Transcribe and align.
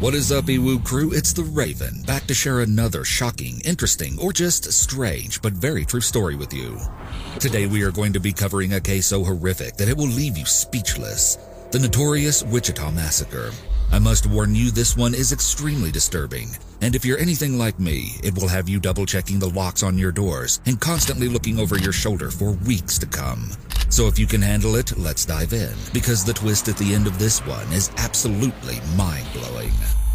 What 0.00 0.14
is 0.14 0.32
up, 0.32 0.46
Ewu 0.46 0.82
crew? 0.82 1.12
It's 1.12 1.34
the 1.34 1.42
Raven, 1.42 2.00
back 2.06 2.26
to 2.28 2.32
share 2.32 2.60
another 2.60 3.04
shocking, 3.04 3.60
interesting, 3.66 4.18
or 4.18 4.32
just 4.32 4.72
strange 4.72 5.42
but 5.42 5.52
very 5.52 5.84
true 5.84 6.00
story 6.00 6.36
with 6.36 6.54
you. 6.54 6.78
Today 7.38 7.66
we 7.66 7.82
are 7.82 7.90
going 7.90 8.14
to 8.14 8.18
be 8.18 8.32
covering 8.32 8.72
a 8.72 8.80
case 8.80 9.08
so 9.08 9.22
horrific 9.22 9.76
that 9.76 9.90
it 9.90 9.96
will 9.98 10.06
leave 10.06 10.38
you 10.38 10.46
speechless. 10.46 11.36
The 11.70 11.80
notorious 11.80 12.42
Wichita 12.42 12.90
Massacre. 12.92 13.50
I 13.92 13.98
must 13.98 14.26
warn 14.26 14.54
you, 14.54 14.70
this 14.70 14.96
one 14.96 15.14
is 15.14 15.32
extremely 15.32 15.90
disturbing, 15.90 16.50
and 16.80 16.94
if 16.94 17.04
you're 17.04 17.18
anything 17.18 17.58
like 17.58 17.80
me, 17.80 18.12
it 18.22 18.34
will 18.34 18.46
have 18.46 18.68
you 18.68 18.78
double 18.78 19.04
checking 19.04 19.40
the 19.40 19.50
locks 19.50 19.82
on 19.82 19.98
your 19.98 20.12
doors 20.12 20.60
and 20.64 20.80
constantly 20.80 21.26
looking 21.26 21.58
over 21.58 21.76
your 21.76 21.92
shoulder 21.92 22.30
for 22.30 22.52
weeks 22.52 22.98
to 22.98 23.06
come. 23.06 23.50
So 23.88 24.06
if 24.06 24.16
you 24.16 24.28
can 24.28 24.42
handle 24.42 24.76
it, 24.76 24.96
let's 24.96 25.24
dive 25.24 25.52
in, 25.52 25.74
because 25.92 26.24
the 26.24 26.32
twist 26.32 26.68
at 26.68 26.76
the 26.76 26.94
end 26.94 27.08
of 27.08 27.18
this 27.18 27.44
one 27.44 27.66
is 27.72 27.90
absolutely 27.96 28.78
mind-blowing. 28.96 29.72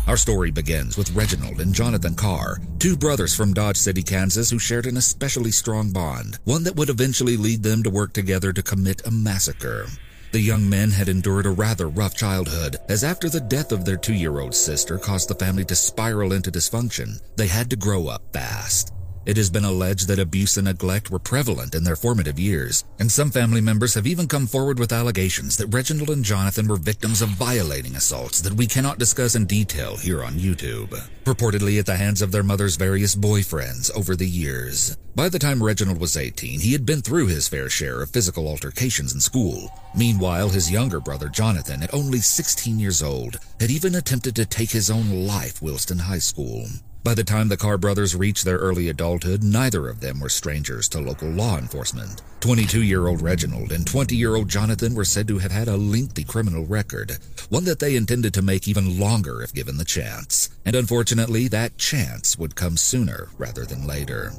Our 0.07 0.18
story 0.18 0.51
begins 0.51 0.97
with 0.97 1.11
Reginald 1.11 1.60
and 1.60 1.73
Jonathan 1.73 2.15
Carr, 2.15 2.60
two 2.79 2.96
brothers 2.96 3.36
from 3.36 3.54
Dodge 3.54 3.78
City, 3.78 4.04
Kansas, 4.04 4.51
who 4.51 4.60
shared 4.60 4.86
an 4.86 4.96
especially 4.96 5.51
strong 5.51 5.92
bond, 5.92 6.39
one 6.46 6.64
that 6.64 6.78
would 6.78 6.89
eventually 6.89 7.36
lead 7.36 7.64
them 7.64 7.83
to 7.83 7.89
work 7.89 8.14
together 8.14 8.54
to 8.54 8.64
commit 8.64 9.05
a 9.05 9.11
massacre. 9.11 9.87
The 10.36 10.42
young 10.42 10.70
men 10.70 10.92
had 10.92 11.07
endured 11.07 11.46
a 11.46 11.52
rather 11.52 11.88
rough 11.88 12.14
childhood, 12.14 12.75
as 12.89 13.06
after 13.06 13.30
the 13.30 13.39
death 13.39 13.71
of 13.71 13.86
their 13.86 13.96
two-year-old 13.96 14.54
sister 14.54 14.98
caused 14.98 15.30
the 15.30 15.36
family 15.36 15.64
to 15.64 15.75
spiral 15.78 16.34
into 16.34 16.52
dysfunction, 16.52 17.21
they 17.38 17.48
had 17.48 17.70
to 17.70 17.78
grow 17.78 18.08
up 18.10 18.21
fast. 18.34 18.92
It 19.25 19.38
has 19.38 19.50
been 19.50 19.65
alleged 19.65 20.07
that 20.07 20.20
abuse 20.20 20.56
and 20.57 20.65
neglect 20.65 21.10
were 21.10 21.18
prevalent 21.18 21.74
in 21.74 21.83
their 21.83 21.96
formative 21.96 22.38
years, 22.38 22.83
and 23.00 23.11
some 23.11 23.32
family 23.32 23.60
members 23.60 23.96
have 23.96 24.06
even 24.06 24.28
come 24.28 24.46
forward 24.46 24.78
with 24.78 24.93
allegations 24.93 25.57
that 25.57 25.74
Reginald 25.74 26.11
and 26.11 26.24
Jonathan 26.24 26.68
were 26.68 26.75
victims 26.75 27.24
of 27.24 27.30
violating 27.30 27.96
assaults 27.96 28.39
that 28.42 28.54
we 28.54 28.68
cannot 28.68 29.00
discuss 29.00 29.33
in 29.33 29.47
detail 29.47 29.97
here 29.97 30.24
on 30.24 30.33
YouTube, 30.33 30.89
purportedly 31.24 31.80
at 31.80 31.88
the 31.88 31.96
hands 31.96 32.22
of 32.22 32.31
their 32.31 32.44
mother's 32.44 32.75
various 32.75 33.16
boyfriends 33.16 33.89
over 33.95 34.16
the 34.16 34.27
years. 34.27 34.95
By 35.16 35.30
the 35.30 35.39
time 35.39 35.64
Reginald 35.64 35.99
was 35.99 36.17
18, 36.17 36.59
he 36.59 36.73
had 36.73 36.86
been 36.86 37.02
through 37.02 37.25
his 37.25 37.47
fair 37.47 37.67
share 37.67 38.03
of 38.03 38.11
physical 38.11 38.47
altercations 38.47 39.16
in 39.16 39.21
school. 39.21 39.71
Meanwhile, 39.97 40.49
his 40.49 40.69
younger 40.69 40.99
brother 40.99 41.30
Jonathan, 41.30 41.81
at 41.81 41.94
only 41.95 42.19
16 42.19 42.77
years 42.77 43.02
old, 43.02 43.39
had 43.59 43.71
even 43.71 43.95
attempted 43.95 44.36
to 44.36 44.45
take 44.45 44.69
his 44.69 44.92
own 44.92 45.25
life 45.25 45.64
whilst 45.64 45.89
in 45.89 45.97
high 45.97 46.19
school. 46.19 46.67
By 47.06 47.14
the 47.14 47.23
time 47.23 47.50
the 47.50 47.56
Carr 47.56 47.78
brothers 47.78 48.16
reached 48.16 48.45
their 48.45 48.58
early 48.58 48.89
adulthood, 48.89 49.44
neither 49.44 49.89
of 49.89 50.00
them 50.00 50.20
were 50.20 50.28
strangers 50.28 50.89
to 50.89 51.00
local 51.00 51.30
law 51.30 51.59
enforcement. 51.59 52.23
22-year-old 52.39 53.22
Reginald 53.22 53.72
and 53.72 53.86
20-year-old 53.86 54.50
Jonathan 54.50 54.95
were 54.95 55.06
said 55.06 55.28
to 55.28 55.38
have 55.38 55.52
had 55.52 55.67
a 55.67 55.78
lengthy 55.78 56.23
criminal 56.23 56.66
record, 56.66 57.20
one 57.50 57.66
that 57.66 57.78
they 57.78 57.95
intended 57.95 58.33
to 58.33 58.42
make 58.42 58.67
even 58.67 59.00
longer 59.00 59.44
if 59.44 59.53
given 59.53 59.78
the 59.78 59.86
chance. 59.86 60.50
And 60.66 60.76
unfortunately, 60.76 61.48
that 61.50 61.78
chance 61.78 62.39
would 62.39 62.56
come 62.56 62.76
sooner 62.76 63.30
rather 63.38 63.66
than 63.66 63.86
later. 63.86 64.31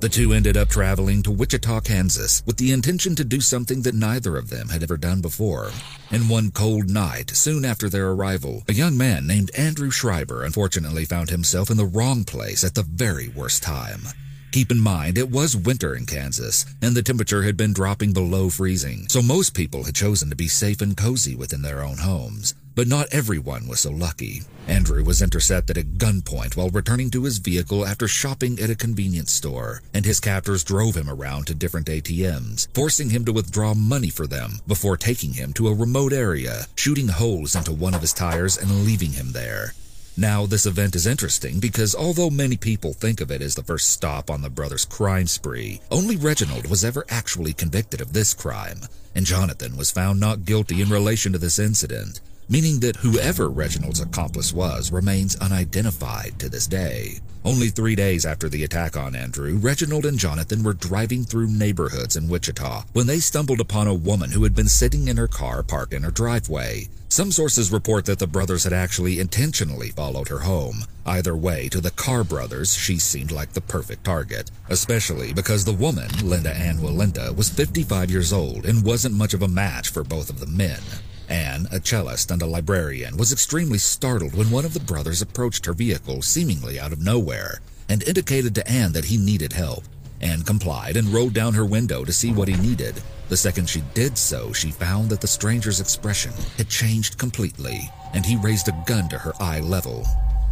The 0.00 0.08
two 0.08 0.32
ended 0.32 0.56
up 0.56 0.70
traveling 0.70 1.22
to 1.24 1.30
Wichita, 1.30 1.82
Kansas, 1.82 2.42
with 2.46 2.56
the 2.56 2.72
intention 2.72 3.14
to 3.16 3.22
do 3.22 3.38
something 3.38 3.82
that 3.82 3.94
neither 3.94 4.38
of 4.38 4.48
them 4.48 4.70
had 4.70 4.82
ever 4.82 4.96
done 4.96 5.20
before. 5.20 5.72
And 6.10 6.30
one 6.30 6.52
cold 6.52 6.88
night, 6.88 7.36
soon 7.36 7.66
after 7.66 7.90
their 7.90 8.08
arrival, 8.08 8.64
a 8.66 8.72
young 8.72 8.96
man 8.96 9.26
named 9.26 9.50
Andrew 9.58 9.90
Schreiber 9.90 10.42
unfortunately 10.42 11.04
found 11.04 11.28
himself 11.28 11.68
in 11.68 11.76
the 11.76 11.84
wrong 11.84 12.24
place 12.24 12.64
at 12.64 12.74
the 12.74 12.82
very 12.82 13.28
worst 13.28 13.62
time. 13.62 14.04
Keep 14.52 14.72
in 14.72 14.80
mind, 14.80 15.16
it 15.16 15.30
was 15.30 15.56
winter 15.56 15.94
in 15.94 16.06
Kansas, 16.06 16.66
and 16.82 16.96
the 16.96 17.04
temperature 17.04 17.44
had 17.44 17.56
been 17.56 17.72
dropping 17.72 18.12
below 18.12 18.50
freezing, 18.50 19.06
so 19.08 19.22
most 19.22 19.54
people 19.54 19.84
had 19.84 19.94
chosen 19.94 20.28
to 20.28 20.34
be 20.34 20.48
safe 20.48 20.80
and 20.80 20.96
cozy 20.96 21.36
within 21.36 21.62
their 21.62 21.84
own 21.84 21.98
homes. 21.98 22.54
But 22.74 22.88
not 22.88 23.06
everyone 23.12 23.68
was 23.68 23.78
so 23.78 23.92
lucky. 23.92 24.42
Andrew 24.66 25.04
was 25.04 25.22
intercepted 25.22 25.78
at 25.78 25.98
gunpoint 25.98 26.56
while 26.56 26.68
returning 26.68 27.10
to 27.10 27.22
his 27.22 27.38
vehicle 27.38 27.86
after 27.86 28.08
shopping 28.08 28.58
at 28.58 28.70
a 28.70 28.74
convenience 28.74 29.30
store, 29.30 29.82
and 29.94 30.04
his 30.04 30.18
captors 30.18 30.64
drove 30.64 30.96
him 30.96 31.08
around 31.08 31.46
to 31.46 31.54
different 31.54 31.86
ATMs, 31.86 32.66
forcing 32.74 33.10
him 33.10 33.24
to 33.26 33.32
withdraw 33.32 33.74
money 33.74 34.10
for 34.10 34.26
them 34.26 34.58
before 34.66 34.96
taking 34.96 35.34
him 35.34 35.52
to 35.52 35.68
a 35.68 35.74
remote 35.74 36.12
area, 36.12 36.66
shooting 36.74 37.06
holes 37.06 37.54
into 37.54 37.70
one 37.70 37.94
of 37.94 38.00
his 38.00 38.12
tires 38.12 38.58
and 38.58 38.84
leaving 38.84 39.12
him 39.12 39.30
there. 39.30 39.74
Now, 40.20 40.44
this 40.44 40.66
event 40.66 40.96
is 40.96 41.06
interesting 41.06 41.60
because 41.60 41.94
although 41.94 42.28
many 42.28 42.58
people 42.58 42.92
think 42.92 43.22
of 43.22 43.30
it 43.30 43.40
as 43.40 43.54
the 43.54 43.62
first 43.62 43.88
stop 43.88 44.28
on 44.28 44.42
the 44.42 44.50
brothers' 44.50 44.84
crime 44.84 45.26
spree, 45.26 45.80
only 45.90 46.14
Reginald 46.14 46.66
was 46.66 46.84
ever 46.84 47.06
actually 47.08 47.54
convicted 47.54 48.02
of 48.02 48.12
this 48.12 48.34
crime, 48.34 48.80
and 49.14 49.24
Jonathan 49.24 49.78
was 49.78 49.90
found 49.90 50.20
not 50.20 50.44
guilty 50.44 50.82
in 50.82 50.90
relation 50.90 51.32
to 51.32 51.38
this 51.38 51.58
incident 51.58 52.20
meaning 52.50 52.80
that 52.80 52.96
whoever 52.96 53.48
Reginald's 53.48 54.00
accomplice 54.00 54.52
was 54.52 54.92
remains 54.92 55.36
unidentified 55.36 56.38
to 56.40 56.48
this 56.48 56.66
day. 56.66 57.20
Only 57.42 57.68
three 57.68 57.94
days 57.94 58.26
after 58.26 58.50
the 58.50 58.64
attack 58.64 58.98
on 58.98 59.14
Andrew, 59.14 59.56
Reginald 59.56 60.04
and 60.04 60.18
Jonathan 60.18 60.62
were 60.62 60.74
driving 60.74 61.24
through 61.24 61.46
neighborhoods 61.46 62.16
in 62.16 62.28
Wichita 62.28 62.82
when 62.92 63.06
they 63.06 63.18
stumbled 63.18 63.60
upon 63.60 63.86
a 63.86 63.94
woman 63.94 64.32
who 64.32 64.42
had 64.42 64.54
been 64.54 64.68
sitting 64.68 65.08
in 65.08 65.16
her 65.16 65.28
car 65.28 65.62
parked 65.62 65.94
in 65.94 66.02
her 66.02 66.10
driveway. 66.10 66.88
Some 67.08 67.32
sources 67.32 67.72
report 67.72 68.04
that 68.04 68.18
the 68.18 68.26
brothers 68.26 68.64
had 68.64 68.72
actually 68.72 69.18
intentionally 69.20 69.88
followed 69.88 70.28
her 70.28 70.40
home. 70.40 70.84
Either 71.06 71.34
way, 71.34 71.68
to 71.70 71.80
the 71.80 71.90
Carr 71.90 72.24
brothers, 72.24 72.74
she 72.74 72.98
seemed 72.98 73.32
like 73.32 73.52
the 73.52 73.60
perfect 73.60 74.04
target, 74.04 74.50
especially 74.68 75.32
because 75.32 75.64
the 75.64 75.72
woman, 75.72 76.10
Linda 76.22 76.54
Ann 76.54 76.76
Walenta, 76.76 77.34
was 77.34 77.48
55 77.48 78.10
years 78.10 78.32
old 78.32 78.66
and 78.66 78.84
wasn't 78.84 79.14
much 79.14 79.34
of 79.34 79.42
a 79.42 79.48
match 79.48 79.88
for 79.88 80.04
both 80.04 80.30
of 80.30 80.40
the 80.40 80.46
men. 80.46 80.80
Ann, 81.30 81.68
a 81.70 81.80
cellist 81.80 82.32
and 82.32 82.42
a 82.42 82.46
librarian, 82.46 83.16
was 83.16 83.32
extremely 83.32 83.78
startled 83.78 84.34
when 84.34 84.50
one 84.50 84.64
of 84.64 84.74
the 84.74 84.80
brothers 84.80 85.22
approached 85.22 85.64
her 85.64 85.72
vehicle 85.72 86.22
seemingly 86.22 86.80
out 86.80 86.92
of 86.92 87.00
nowhere 87.00 87.60
and 87.88 88.02
indicated 88.02 88.54
to 88.54 88.68
Ann 88.68 88.92
that 88.92 89.04
he 89.04 89.16
needed 89.16 89.52
help. 89.52 89.84
Ann 90.20 90.42
complied 90.42 90.96
and 90.96 91.08
rolled 91.08 91.32
down 91.32 91.54
her 91.54 91.64
window 91.64 92.04
to 92.04 92.12
see 92.12 92.32
what 92.32 92.48
he 92.48 92.56
needed. 92.56 93.00
The 93.28 93.36
second 93.36 93.68
she 93.68 93.82
did 93.94 94.18
so, 94.18 94.52
she 94.52 94.70
found 94.70 95.08
that 95.10 95.20
the 95.20 95.26
stranger's 95.26 95.80
expression 95.80 96.32
had 96.56 96.68
changed 96.68 97.16
completely, 97.16 97.88
and 98.12 98.26
he 98.26 98.36
raised 98.36 98.68
a 98.68 98.84
gun 98.86 99.08
to 99.08 99.18
her 99.18 99.32
eye 99.40 99.60
level. 99.60 100.04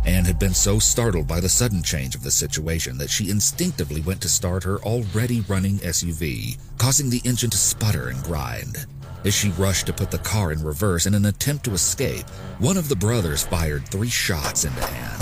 Ann 0.07 0.25
had 0.25 0.39
been 0.39 0.55
so 0.55 0.79
startled 0.79 1.27
by 1.27 1.41
the 1.41 1.49
sudden 1.49 1.83
change 1.83 2.15
of 2.15 2.23
the 2.23 2.31
situation 2.31 2.99
that 2.99 3.11
she 3.11 3.31
instinctively 3.31 4.01
went 4.01 4.21
to 4.23 4.29
start 4.29 4.65
her 4.65 4.79
already 4.79 5.41
running 5.43 5.79
SUV, 5.79 6.57
causing 6.79 7.11
the 7.11 7.21
engine 7.25 7.51
to 7.51 7.59
sputter 7.59 8.09
and 8.09 8.23
grind. 8.23 8.87
As 9.25 9.35
she 9.35 9.51
rushed 9.51 9.87
to 9.87 9.93
put 9.93 10.11
the 10.11 10.19
car 10.19 10.53
in 10.53 10.63
reverse 10.63 11.07
in 11.07 11.15
an 11.15 11.27
attempt 11.27 11.65
to 11.65 11.73
escape, 11.73 12.25
one 12.59 12.77
of 12.77 12.89
the 12.89 12.97
brothers 12.97 13.45
fired 13.45 13.87
three 13.89 14.09
shots 14.09 14.65
into 14.65 14.83
Ann. 14.83 15.21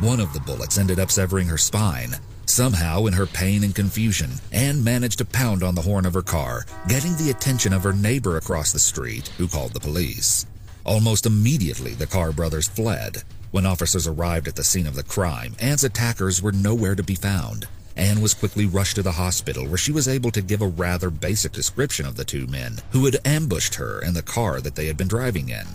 One 0.00 0.20
of 0.20 0.32
the 0.32 0.40
bullets 0.40 0.78
ended 0.78 0.98
up 0.98 1.10
severing 1.10 1.46
her 1.46 1.58
spine. 1.58 2.16
Somehow, 2.46 3.06
in 3.06 3.12
her 3.12 3.26
pain 3.26 3.64
and 3.64 3.74
confusion, 3.74 4.30
Ann 4.52 4.82
managed 4.82 5.18
to 5.18 5.24
pound 5.24 5.62
on 5.62 5.74
the 5.74 5.82
horn 5.82 6.06
of 6.06 6.14
her 6.14 6.22
car, 6.22 6.64
getting 6.88 7.16
the 7.16 7.30
attention 7.30 7.72
of 7.72 7.82
her 7.82 7.92
neighbor 7.92 8.36
across 8.36 8.72
the 8.72 8.78
street, 8.78 9.28
who 9.38 9.48
called 9.48 9.72
the 9.72 9.80
police. 9.80 10.46
Almost 10.84 11.26
immediately, 11.26 11.94
the 11.94 12.06
Carr 12.06 12.32
brothers 12.32 12.68
fled. 12.68 13.22
When 13.50 13.66
officers 13.66 14.06
arrived 14.06 14.48
at 14.48 14.56
the 14.56 14.64
scene 14.64 14.86
of 14.86 14.94
the 14.94 15.02
crime, 15.02 15.54
Ann's 15.58 15.84
attackers 15.84 16.42
were 16.42 16.52
nowhere 16.52 16.94
to 16.94 17.02
be 17.02 17.14
found. 17.14 17.66
Ann 17.96 18.20
was 18.20 18.34
quickly 18.34 18.66
rushed 18.66 18.96
to 18.96 19.02
the 19.02 19.12
hospital 19.12 19.66
where 19.66 19.78
she 19.78 19.92
was 19.92 20.08
able 20.08 20.30
to 20.32 20.42
give 20.42 20.60
a 20.60 20.68
rather 20.68 21.10
basic 21.10 21.52
description 21.52 22.06
of 22.06 22.16
the 22.16 22.24
two 22.24 22.46
men 22.46 22.78
who 22.90 23.04
had 23.04 23.16
ambushed 23.24 23.74
her 23.76 24.02
in 24.02 24.14
the 24.14 24.22
car 24.22 24.60
that 24.60 24.74
they 24.74 24.86
had 24.86 24.96
been 24.96 25.08
driving 25.08 25.48
in. 25.48 25.66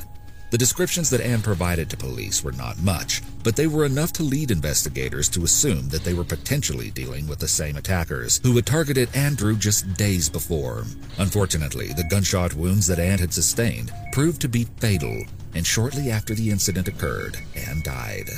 The 0.51 0.57
descriptions 0.57 1.09
that 1.11 1.21
Ann 1.21 1.41
provided 1.41 1.89
to 1.89 1.97
police 1.97 2.43
were 2.43 2.51
not 2.51 2.77
much, 2.81 3.21
but 3.41 3.55
they 3.55 3.67
were 3.67 3.85
enough 3.85 4.11
to 4.13 4.23
lead 4.23 4.51
investigators 4.51 5.29
to 5.29 5.45
assume 5.45 5.87
that 5.89 6.03
they 6.03 6.13
were 6.13 6.25
potentially 6.25 6.91
dealing 6.91 7.25
with 7.25 7.39
the 7.39 7.47
same 7.47 7.77
attackers 7.77 8.41
who 8.43 8.53
had 8.57 8.65
targeted 8.65 9.15
Andrew 9.15 9.55
just 9.55 9.93
days 9.93 10.27
before. 10.29 10.83
Unfortunately, 11.17 11.93
the 11.93 12.03
gunshot 12.03 12.53
wounds 12.53 12.85
that 12.87 12.99
Ann 12.99 13.19
had 13.19 13.33
sustained 13.33 13.93
proved 14.11 14.41
to 14.41 14.49
be 14.49 14.65
fatal, 14.81 15.23
and 15.55 15.65
shortly 15.65 16.11
after 16.11 16.35
the 16.35 16.49
incident 16.49 16.89
occurred, 16.89 17.37
Ann 17.55 17.81
died. 17.81 18.29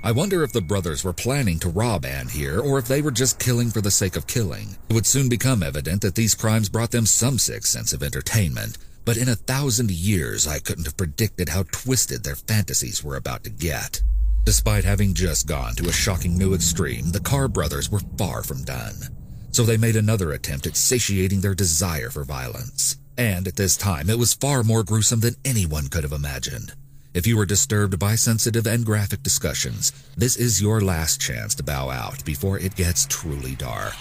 I 0.00 0.12
wonder 0.12 0.44
if 0.44 0.52
the 0.52 0.60
brothers 0.60 1.02
were 1.02 1.12
planning 1.12 1.58
to 1.58 1.68
rob 1.68 2.04
Ann 2.04 2.28
here, 2.28 2.60
or 2.60 2.78
if 2.78 2.86
they 2.86 3.02
were 3.02 3.10
just 3.10 3.40
killing 3.40 3.70
for 3.70 3.80
the 3.80 3.90
sake 3.90 4.14
of 4.14 4.28
killing. 4.28 4.76
It 4.88 4.92
would 4.92 5.06
soon 5.06 5.28
become 5.28 5.62
evident 5.62 6.02
that 6.02 6.14
these 6.14 6.36
crimes 6.36 6.68
brought 6.68 6.92
them 6.92 7.04
some 7.04 7.36
sick 7.36 7.66
sense 7.66 7.92
of 7.92 8.04
entertainment, 8.04 8.78
but 9.04 9.16
in 9.16 9.28
a 9.28 9.34
thousand 9.34 9.90
years 9.90 10.46
I 10.46 10.60
couldn't 10.60 10.84
have 10.84 10.96
predicted 10.96 11.48
how 11.48 11.64
twisted 11.72 12.22
their 12.22 12.36
fantasies 12.36 13.02
were 13.02 13.16
about 13.16 13.42
to 13.44 13.50
get. 13.50 14.00
Despite 14.44 14.84
having 14.84 15.14
just 15.14 15.48
gone 15.48 15.74
to 15.74 15.88
a 15.88 15.92
shocking 15.92 16.38
new 16.38 16.54
extreme, 16.54 17.10
the 17.10 17.20
Carr 17.20 17.48
brothers 17.48 17.90
were 17.90 18.00
far 18.16 18.44
from 18.44 18.62
done. 18.64 18.94
So 19.50 19.64
they 19.64 19.76
made 19.76 19.96
another 19.96 20.30
attempt 20.32 20.68
at 20.68 20.76
satiating 20.76 21.40
their 21.40 21.54
desire 21.54 22.10
for 22.10 22.24
violence. 22.24 22.96
And 23.16 23.48
at 23.48 23.56
this 23.56 23.76
time, 23.76 24.08
it 24.08 24.18
was 24.18 24.32
far 24.32 24.62
more 24.62 24.84
gruesome 24.84 25.20
than 25.20 25.34
anyone 25.44 25.88
could 25.88 26.04
have 26.04 26.12
imagined. 26.12 26.72
If 27.18 27.26
you 27.26 27.36
are 27.40 27.44
disturbed 27.44 27.98
by 27.98 28.14
sensitive 28.14 28.64
and 28.68 28.86
graphic 28.86 29.24
discussions, 29.24 29.90
this 30.16 30.36
is 30.36 30.62
your 30.62 30.80
last 30.80 31.20
chance 31.20 31.52
to 31.56 31.64
bow 31.64 31.90
out 31.90 32.24
before 32.24 32.60
it 32.60 32.76
gets 32.76 33.06
truly 33.06 33.56
dark. 33.56 33.96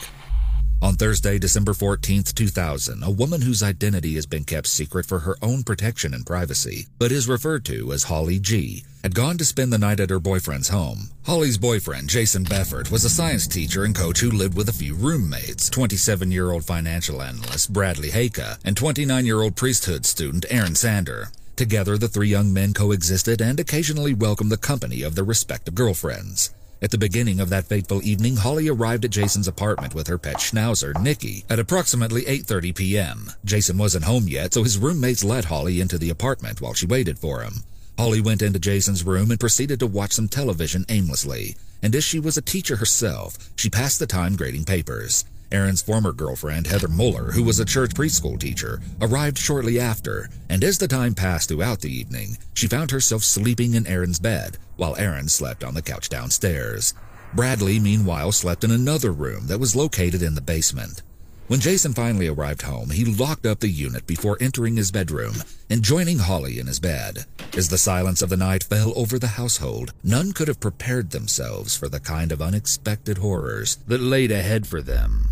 On 0.84 0.94
Thursday, 0.94 1.40
December 1.40 1.74
14th, 1.74 2.36
2000, 2.36 3.02
a 3.02 3.10
woman 3.10 3.42
whose 3.42 3.64
identity 3.64 4.14
has 4.14 4.28
been 4.28 4.44
kept 4.44 4.68
secret 4.68 5.08
for 5.08 5.18
her 5.18 5.36
own 5.42 5.64
protection 5.64 6.14
and 6.14 6.28
privacy, 6.28 6.86
but 7.00 7.12
is 7.12 7.28
referred 7.28 7.66
to 7.66 7.92
as 7.92 8.04
Holly 8.04 8.38
G., 8.38 8.84
had 9.02 9.16
gone 9.16 9.40
to 9.40 9.46
spend 9.46 9.74
the 9.74 9.80
night 9.80 10.00
at 10.00 10.12
her 10.12 10.20
boyfriend's 10.20 10.70
home. 10.70 11.10
Holly's 11.26 11.58
boyfriend, 11.58 12.10
Jason 12.10 12.46
Befort, 12.46 12.92
was 12.92 13.04
a 13.04 13.10
science 13.10 13.48
teacher 13.48 13.84
and 13.84 13.96
coach 13.96 14.20
who 14.20 14.30
lived 14.30 14.56
with 14.56 14.70
a 14.70 14.74
few 14.74 14.94
roommates 14.94 15.72
27 15.72 16.32
year 16.32 16.52
old 16.52 16.66
financial 16.66 17.24
analyst 17.24 17.74
Bradley 17.74 18.10
Heyka 18.10 18.60
and 18.64 18.78
29 18.78 19.26
year 19.26 19.42
old 19.42 19.56
priesthood 19.56 20.06
student 20.06 20.46
Aaron 20.52 20.76
Sander. 20.76 21.32
Together, 21.58 21.98
the 21.98 22.08
three 22.08 22.28
young 22.30 22.54
men 22.54 22.72
coexisted 22.72 23.42
and 23.42 23.60
occasionally 23.60 24.14
welcomed 24.14 24.52
the 24.52 24.58
company 24.58 25.02
of 25.02 25.16
their 25.16 25.24
respective 25.24 25.74
girlfriends. 25.74 26.54
At 26.84 26.92
the 26.92 27.00
beginning 27.00 27.40
of 27.40 27.50
that 27.50 27.66
fateful 27.66 28.04
evening, 28.04 28.36
Holly 28.36 28.68
arrived 28.68 29.06
at 29.06 29.12
Jason's 29.12 29.48
apartment 29.48 29.96
with 29.96 30.06
her 30.06 30.20
pet 30.20 30.36
schnauzer, 30.36 30.94
Nikki, 31.02 31.46
at 31.50 31.58
approximately 31.58 32.22
8.30 32.26 32.76
p.m. 32.76 33.32
Jason 33.44 33.80
wasn't 33.80 34.06
home 34.06 34.28
yet, 34.28 34.54
so 34.54 34.62
his 34.62 34.78
roommates 34.78 35.24
let 35.24 35.46
Holly 35.46 35.82
into 35.82 35.98
the 35.98 36.12
apartment 36.12 36.62
while 36.62 36.76
she 36.76 36.86
waited 36.86 37.18
for 37.18 37.42
him. 37.42 37.64
Holly 37.98 38.22
went 38.22 38.44
into 38.44 38.60
Jason's 38.60 39.04
room 39.04 39.32
and 39.32 39.40
proceeded 39.40 39.80
to 39.80 39.88
watch 39.88 40.12
some 40.12 40.28
television 40.28 40.86
aimlessly. 40.90 41.56
And 41.82 41.96
as 41.96 42.04
she 42.04 42.20
was 42.20 42.38
a 42.38 42.42
teacher 42.44 42.76
herself, 42.76 43.36
she 43.56 43.72
passed 43.72 43.98
the 43.98 44.06
time 44.06 44.36
grading 44.36 44.66
papers. 44.66 45.26
Aaron's 45.52 45.82
former 45.82 46.12
girlfriend, 46.12 46.68
Heather 46.68 46.90
Muller, 46.90 47.32
who 47.32 47.44
was 47.44 47.60
a 47.60 47.66
church 47.66 47.92
preschool 47.92 48.38
teacher, 48.40 48.82
arrived 49.00 49.38
shortly 49.38 49.80
after, 49.80 50.30
and 50.50 50.64
as 50.64 50.78
the 50.78 50.88
time 50.88 51.16
passed 51.16 51.48
throughout 51.48 51.80
the 51.80 51.92
evening, 51.92 52.38
she 52.54 52.68
found 52.68 52.92
herself 52.92 53.24
sleeping 53.24 53.74
in 53.74 53.88
Aaron's 53.88 54.20
bed, 54.20 54.58
while 54.76 54.98
Aaron 54.98 55.30
slept 55.30 55.64
on 55.64 55.74
the 55.74 55.82
couch 55.82 56.10
downstairs. 56.10 56.94
Bradley, 57.34 57.80
meanwhile, 57.80 58.32
slept 58.32 58.64
in 58.64 58.72
another 58.72 59.12
room 59.12 59.48
that 59.48 59.60
was 59.60 59.76
located 59.76 60.22
in 60.22 60.36
the 60.36 60.42
basement. 60.42 61.02
When 61.48 61.62
Jason 61.62 61.94
finally 61.94 62.28
arrived 62.28 62.64
home, 62.64 62.90
he 62.90 63.06
locked 63.06 63.46
up 63.46 63.62
the 63.62 63.70
unit 63.70 64.06
before 64.06 64.38
entering 64.42 64.76
his 64.76 64.92
bedroom 64.92 65.36
and 65.70 65.82
joining 65.82 66.20
Holly 66.20 66.60
in 66.60 66.68
his 66.68 66.82
bed. 66.82 67.26
As 67.56 67.70
the 67.70 67.78
silence 67.78 68.22
of 68.22 68.28
the 68.28 68.36
night 68.36 68.66
fell 68.66 68.92
over 68.98 69.18
the 69.18 69.28
household, 69.28 69.94
none 70.04 70.34
could 70.34 70.50
have 70.50 70.60
prepared 70.60 71.12
themselves 71.12 71.78
for 71.78 71.88
the 71.88 72.02
kind 72.02 72.34
of 72.34 72.42
unexpected 72.42 73.20
horrors 73.20 73.78
that 73.88 74.02
laid 74.02 74.30
ahead 74.30 74.68
for 74.68 74.82
them. 74.82 75.30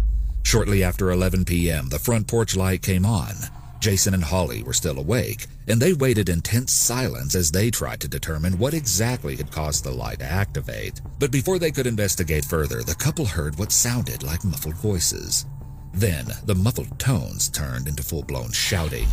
Shortly 0.56 0.86
after 0.86 1.12
11 1.12 1.44
p.m., 1.44 1.90
the 1.90 2.00
front 2.00 2.28
porch 2.28 2.56
light 2.56 2.82
came 2.82 3.06
on. 3.06 3.34
Jason 3.82 4.14
and 4.14 4.24
Holly 4.24 4.64
were 4.64 4.72
still 4.72 4.98
awake, 4.98 5.48
and 5.68 5.82
they 5.82 5.92
waited 5.92 6.30
in 6.30 6.40
tense 6.40 6.72
silence 6.72 7.36
as 7.36 7.52
they 7.52 7.70
tried 7.70 8.00
to 8.00 8.08
determine 8.08 8.58
what 8.58 8.74
exactly 8.74 9.36
had 9.36 9.52
caused 9.52 9.84
the 9.84 9.92
light 9.92 10.20
to 10.20 10.26
activate. 10.26 11.02
But 11.20 11.30
before 11.30 11.60
they 11.60 11.72
could 11.72 11.88
investigate 11.88 12.46
further, 12.46 12.84
the 12.84 12.96
couple 12.96 13.26
heard 13.26 13.60
what 13.60 13.74
sounded 13.74 14.24
like 14.24 14.46
muffled 14.46 14.78
voices. 14.78 15.46
Then, 15.94 16.28
the 16.46 16.56
muffled 16.56 16.98
tones 17.00 17.50
turned 17.50 17.90
into 17.90 18.02
full-blown 18.02 18.54
shouting. 18.54 19.10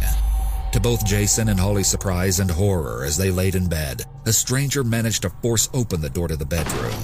To 0.70 0.78
both 0.78 1.04
Jason 1.04 1.48
and 1.48 1.58
Holly's 1.58 1.88
surprise 1.88 2.38
and 2.38 2.52
horror 2.52 3.02
as 3.02 3.16
they 3.16 3.32
laid 3.32 3.56
in 3.56 3.68
bed, 3.68 4.04
a 4.26 4.32
stranger 4.32 4.84
managed 4.84 5.22
to 5.22 5.30
force 5.42 5.68
open 5.74 6.02
the 6.02 6.08
door 6.08 6.28
to 6.28 6.36
the 6.36 6.46
bedroom. 6.46 7.02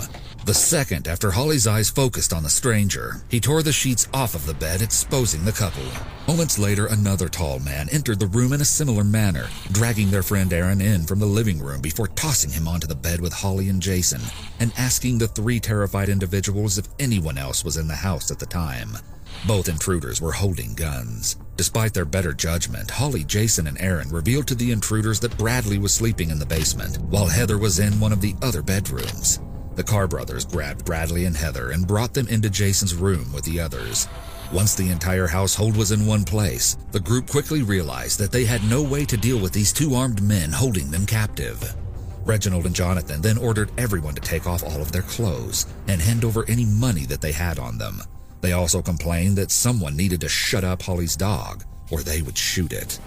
The 0.48 0.54
second 0.54 1.08
after 1.08 1.30
Holly's 1.30 1.66
eyes 1.66 1.90
focused 1.90 2.32
on 2.32 2.42
the 2.42 2.48
stranger, 2.48 3.16
he 3.28 3.38
tore 3.38 3.62
the 3.62 3.70
sheets 3.70 4.08
off 4.14 4.34
of 4.34 4.46
the 4.46 4.54
bed, 4.54 4.80
exposing 4.80 5.44
the 5.44 5.52
couple. 5.52 5.84
Moments 6.26 6.58
later, 6.58 6.86
another 6.86 7.28
tall 7.28 7.58
man 7.58 7.90
entered 7.90 8.18
the 8.18 8.28
room 8.28 8.54
in 8.54 8.62
a 8.62 8.64
similar 8.64 9.04
manner, 9.04 9.48
dragging 9.72 10.10
their 10.10 10.22
friend 10.22 10.50
Aaron 10.50 10.80
in 10.80 11.04
from 11.04 11.18
the 11.18 11.26
living 11.26 11.58
room 11.58 11.82
before 11.82 12.08
tossing 12.08 12.50
him 12.50 12.66
onto 12.66 12.86
the 12.86 12.94
bed 12.94 13.20
with 13.20 13.34
Holly 13.34 13.68
and 13.68 13.82
Jason, 13.82 14.22
and 14.58 14.72
asking 14.78 15.18
the 15.18 15.28
three 15.28 15.60
terrified 15.60 16.08
individuals 16.08 16.78
if 16.78 16.88
anyone 16.98 17.36
else 17.36 17.62
was 17.62 17.76
in 17.76 17.86
the 17.86 17.94
house 17.94 18.30
at 18.30 18.38
the 18.38 18.46
time. 18.46 18.96
Both 19.46 19.68
intruders 19.68 20.22
were 20.22 20.32
holding 20.32 20.72
guns. 20.72 21.36
Despite 21.56 21.92
their 21.92 22.06
better 22.06 22.32
judgment, 22.32 22.90
Holly, 22.90 23.22
Jason, 23.24 23.66
and 23.66 23.78
Aaron 23.78 24.08
revealed 24.08 24.46
to 24.46 24.54
the 24.54 24.72
intruders 24.72 25.20
that 25.20 25.36
Bradley 25.36 25.76
was 25.76 25.92
sleeping 25.92 26.30
in 26.30 26.38
the 26.38 26.46
basement, 26.46 26.96
while 27.02 27.26
Heather 27.26 27.58
was 27.58 27.80
in 27.80 28.00
one 28.00 28.14
of 28.14 28.22
the 28.22 28.34
other 28.40 28.62
bedrooms. 28.62 29.40
The 29.78 29.84
Carr 29.84 30.08
brothers 30.08 30.44
grabbed 30.44 30.84
Bradley 30.84 31.26
and 31.26 31.36
Heather 31.36 31.70
and 31.70 31.86
brought 31.86 32.12
them 32.12 32.26
into 32.26 32.50
Jason's 32.50 32.96
room 32.96 33.32
with 33.32 33.44
the 33.44 33.60
others. 33.60 34.08
Once 34.52 34.74
the 34.74 34.90
entire 34.90 35.28
household 35.28 35.76
was 35.76 35.92
in 35.92 36.04
one 36.04 36.24
place, 36.24 36.76
the 36.90 36.98
group 36.98 37.30
quickly 37.30 37.62
realized 37.62 38.18
that 38.18 38.32
they 38.32 38.44
had 38.44 38.64
no 38.64 38.82
way 38.82 39.04
to 39.04 39.16
deal 39.16 39.38
with 39.38 39.52
these 39.52 39.72
two 39.72 39.94
armed 39.94 40.20
men 40.20 40.50
holding 40.50 40.90
them 40.90 41.06
captive. 41.06 41.76
Reginald 42.24 42.66
and 42.66 42.74
Jonathan 42.74 43.22
then 43.22 43.38
ordered 43.38 43.70
everyone 43.78 44.16
to 44.16 44.20
take 44.20 44.48
off 44.48 44.64
all 44.64 44.82
of 44.82 44.90
their 44.90 45.02
clothes 45.02 45.66
and 45.86 46.00
hand 46.00 46.24
over 46.24 46.44
any 46.48 46.64
money 46.64 47.06
that 47.06 47.20
they 47.20 47.30
had 47.30 47.60
on 47.60 47.78
them. 47.78 48.02
They 48.40 48.54
also 48.54 48.82
complained 48.82 49.38
that 49.38 49.52
someone 49.52 49.96
needed 49.96 50.20
to 50.22 50.28
shut 50.28 50.64
up 50.64 50.82
Holly's 50.82 51.14
dog, 51.14 51.62
or 51.92 52.02
they 52.02 52.20
would 52.20 52.36
shoot 52.36 52.72
it. 52.72 52.98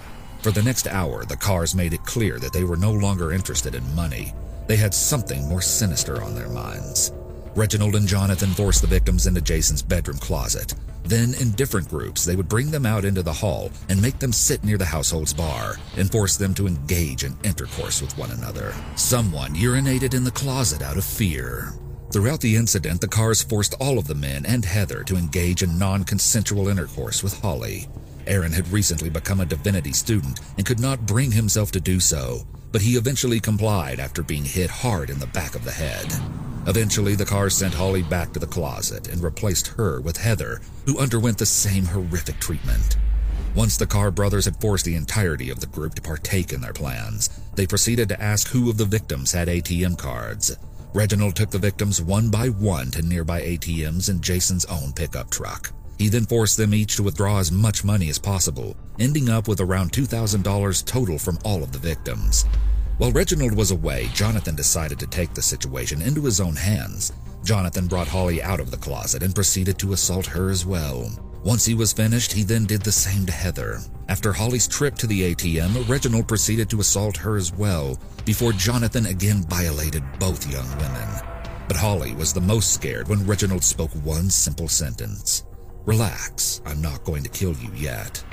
For 0.41 0.51
the 0.51 0.63
next 0.63 0.87
hour, 0.87 1.25
the 1.25 1.35
Carrs 1.35 1.75
made 1.75 1.91
it 1.91 2.05
clear 2.05 2.39
that 2.39 2.53
they 2.53 2.63
were 2.63 2.77
no 2.77 2.93
longer 2.93 3.33
interested 3.33 3.75
in 3.75 3.93
money. 3.93 4.33
They 4.67 4.77
had 4.77 4.93
something 4.93 5.47
more 5.47 5.61
sinister 5.61 6.21
on 6.23 6.35
their 6.35 6.49
minds. 6.49 7.11
Reginald 7.55 7.95
and 7.95 8.07
Jonathan 8.07 8.51
forced 8.51 8.81
the 8.81 8.87
victims 8.87 9.27
into 9.27 9.41
Jason's 9.41 9.81
bedroom 9.81 10.17
closet. 10.17 10.73
Then, 11.03 11.33
in 11.35 11.51
different 11.51 11.89
groups, 11.89 12.23
they 12.23 12.35
would 12.35 12.47
bring 12.47 12.71
them 12.71 12.85
out 12.85 13.05
into 13.05 13.23
the 13.23 13.33
hall 13.33 13.71
and 13.89 14.01
make 14.01 14.19
them 14.19 14.31
sit 14.31 14.63
near 14.63 14.77
the 14.77 14.85
household's 14.85 15.33
bar 15.33 15.75
and 15.97 16.11
force 16.11 16.37
them 16.37 16.53
to 16.53 16.67
engage 16.67 17.23
in 17.23 17.35
intercourse 17.43 18.01
with 18.01 18.17
one 18.17 18.31
another. 18.31 18.73
Someone 18.95 19.55
urinated 19.55 20.13
in 20.13 20.23
the 20.23 20.31
closet 20.31 20.81
out 20.81 20.97
of 20.97 21.03
fear. 21.03 21.73
Throughout 22.11 22.41
the 22.41 22.55
incident, 22.55 23.01
the 23.01 23.07
Carrs 23.07 23.47
forced 23.47 23.75
all 23.79 23.97
of 23.97 24.07
the 24.07 24.15
men 24.15 24.45
and 24.45 24.63
Heather 24.63 25.03
to 25.05 25.15
engage 25.15 25.63
in 25.63 25.77
non 25.77 26.03
consensual 26.03 26.67
intercourse 26.67 27.23
with 27.23 27.39
Holly. 27.41 27.87
Aaron 28.27 28.51
had 28.51 28.71
recently 28.71 29.09
become 29.09 29.39
a 29.39 29.45
divinity 29.45 29.93
student 29.93 30.39
and 30.57 30.65
could 30.65 30.79
not 30.79 31.05
bring 31.05 31.31
himself 31.31 31.71
to 31.71 31.79
do 31.79 31.99
so, 31.99 32.45
but 32.71 32.81
he 32.81 32.95
eventually 32.95 33.39
complied 33.39 33.99
after 33.99 34.23
being 34.23 34.45
hit 34.45 34.69
hard 34.69 35.09
in 35.09 35.19
the 35.19 35.27
back 35.27 35.55
of 35.55 35.63
the 35.63 35.71
head. 35.71 36.05
Eventually, 36.67 37.15
the 37.15 37.25
car 37.25 37.49
sent 37.49 37.73
Holly 37.73 38.03
back 38.03 38.33
to 38.33 38.39
the 38.39 38.45
closet 38.45 39.07
and 39.07 39.23
replaced 39.23 39.67
her 39.69 39.99
with 39.99 40.17
Heather, 40.17 40.61
who 40.85 40.99
underwent 40.99 41.37
the 41.37 41.45
same 41.45 41.85
horrific 41.85 42.39
treatment. 42.39 42.97
Once 43.55 43.75
the 43.75 43.87
Carr 43.87 44.11
brothers 44.11 44.45
had 44.45 44.61
forced 44.61 44.85
the 44.85 44.95
entirety 44.95 45.49
of 45.49 45.59
the 45.59 45.67
group 45.67 45.95
to 45.95 46.01
partake 46.01 46.53
in 46.53 46.61
their 46.61 46.71
plans, 46.71 47.29
they 47.55 47.67
proceeded 47.67 48.07
to 48.09 48.21
ask 48.21 48.47
who 48.49 48.69
of 48.69 48.77
the 48.77 48.85
victims 48.85 49.31
had 49.33 49.47
ATM 49.47 49.97
cards. 49.97 50.55
Reginald 50.93 51.35
took 51.35 51.49
the 51.49 51.57
victims 51.57 52.01
one 52.01 52.29
by 52.29 52.47
one 52.47 52.91
to 52.91 53.01
nearby 53.01 53.41
ATMs 53.41 54.09
in 54.09 54.21
Jason's 54.21 54.65
own 54.65 54.93
pickup 54.93 55.29
truck. 55.29 55.71
He 56.01 56.09
then 56.09 56.25
forced 56.25 56.57
them 56.57 56.73
each 56.73 56.95
to 56.95 57.03
withdraw 57.03 57.37
as 57.37 57.51
much 57.51 57.83
money 57.83 58.09
as 58.09 58.17
possible, 58.17 58.75
ending 58.97 59.29
up 59.29 59.47
with 59.47 59.61
around 59.61 59.91
$2,000 59.91 60.83
total 60.83 61.19
from 61.19 61.37
all 61.45 61.61
of 61.61 61.71
the 61.71 61.77
victims. 61.77 62.45
While 62.97 63.11
Reginald 63.11 63.53
was 63.53 63.69
away, 63.69 64.09
Jonathan 64.11 64.55
decided 64.55 64.97
to 64.97 65.05
take 65.05 65.35
the 65.35 65.43
situation 65.43 66.01
into 66.01 66.25
his 66.25 66.41
own 66.41 66.55
hands. 66.55 67.13
Jonathan 67.43 67.85
brought 67.85 68.07
Holly 68.07 68.41
out 68.41 68.59
of 68.59 68.71
the 68.71 68.77
closet 68.77 69.21
and 69.21 69.35
proceeded 69.35 69.77
to 69.77 69.93
assault 69.93 70.25
her 70.25 70.49
as 70.49 70.65
well. 70.65 71.07
Once 71.43 71.65
he 71.65 71.75
was 71.75 71.93
finished, 71.93 72.33
he 72.33 72.41
then 72.41 72.65
did 72.65 72.81
the 72.81 72.91
same 72.91 73.27
to 73.27 73.31
Heather. 73.31 73.79
After 74.09 74.33
Holly's 74.33 74.67
trip 74.67 74.95
to 74.95 75.05
the 75.05 75.35
ATM, 75.35 75.87
Reginald 75.87 76.27
proceeded 76.27 76.67
to 76.71 76.79
assault 76.79 77.15
her 77.17 77.37
as 77.37 77.53
well, 77.53 77.99
before 78.25 78.53
Jonathan 78.53 79.05
again 79.05 79.43
violated 79.43 80.01
both 80.17 80.51
young 80.51 80.67
women. 80.79 81.09
But 81.67 81.77
Holly 81.77 82.15
was 82.15 82.33
the 82.33 82.41
most 82.41 82.73
scared 82.73 83.07
when 83.07 83.27
Reginald 83.27 83.63
spoke 83.63 83.91
one 84.03 84.31
simple 84.31 84.67
sentence. 84.67 85.40
Relax, 85.85 86.61
I'm 86.65 86.79
not 86.79 87.03
going 87.03 87.23
to 87.23 87.29
kill 87.29 87.53
you 87.53 87.71
yet. 87.75 88.23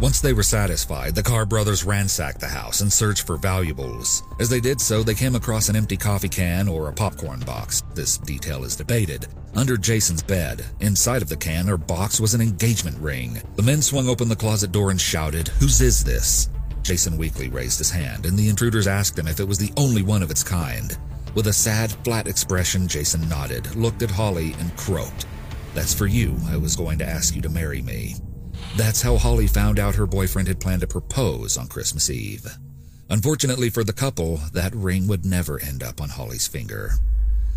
Once 0.00 0.20
they 0.20 0.32
were 0.32 0.44
satisfied, 0.44 1.14
the 1.14 1.22
Carr 1.22 1.44
brothers 1.44 1.84
ransacked 1.84 2.38
the 2.38 2.46
house 2.46 2.82
and 2.82 2.92
searched 2.92 3.26
for 3.26 3.36
valuables. 3.36 4.22
As 4.38 4.48
they 4.48 4.60
did 4.60 4.80
so, 4.80 5.02
they 5.02 5.14
came 5.14 5.34
across 5.34 5.68
an 5.68 5.76
empty 5.76 5.96
coffee 5.96 6.28
can 6.28 6.68
or 6.68 6.88
a 6.88 6.92
popcorn 6.92 7.40
box. 7.40 7.82
This 7.94 8.18
detail 8.18 8.64
is 8.64 8.76
debated. 8.76 9.26
Under 9.56 9.76
Jason's 9.76 10.22
bed, 10.22 10.64
inside 10.80 11.22
of 11.22 11.28
the 11.28 11.36
can 11.36 11.68
or 11.68 11.76
box 11.76 12.20
was 12.20 12.34
an 12.34 12.40
engagement 12.40 12.98
ring. 12.98 13.40
The 13.56 13.62
men 13.62 13.82
swung 13.82 14.08
open 14.08 14.28
the 14.28 14.36
closet 14.36 14.70
door 14.70 14.90
and 14.90 15.00
shouted, 15.00 15.48
Whose 15.48 15.80
is 15.80 16.04
this? 16.04 16.48
Jason 16.82 17.16
weakly 17.16 17.48
raised 17.48 17.78
his 17.78 17.90
hand, 17.90 18.26
and 18.26 18.38
the 18.38 18.48
intruders 18.48 18.86
asked 18.86 19.18
him 19.18 19.26
if 19.26 19.40
it 19.40 19.48
was 19.48 19.58
the 19.58 19.72
only 19.76 20.02
one 20.02 20.22
of 20.22 20.30
its 20.30 20.44
kind. 20.44 20.96
With 21.34 21.48
a 21.48 21.52
sad, 21.52 21.90
flat 22.04 22.28
expression, 22.28 22.86
Jason 22.86 23.28
nodded, 23.28 23.74
looked 23.74 24.02
at 24.02 24.10
Holly, 24.10 24.54
and 24.60 24.76
croaked. 24.76 25.26
That's 25.74 25.92
for 25.92 26.06
you. 26.06 26.36
I 26.48 26.56
was 26.56 26.76
going 26.76 26.98
to 26.98 27.08
ask 27.08 27.34
you 27.34 27.42
to 27.42 27.48
marry 27.48 27.82
me. 27.82 28.14
That's 28.76 29.02
how 29.02 29.16
Holly 29.16 29.48
found 29.48 29.78
out 29.78 29.96
her 29.96 30.06
boyfriend 30.06 30.48
had 30.48 30.60
planned 30.60 30.80
to 30.82 30.86
propose 30.86 31.56
on 31.58 31.66
Christmas 31.66 32.08
Eve. 32.08 32.46
Unfortunately 33.10 33.70
for 33.70 33.84
the 33.84 33.92
couple, 33.92 34.36
that 34.52 34.74
ring 34.74 35.06
would 35.08 35.26
never 35.26 35.60
end 35.60 35.82
up 35.82 36.00
on 36.00 36.08
Holly's 36.08 36.46
finger. 36.46 36.92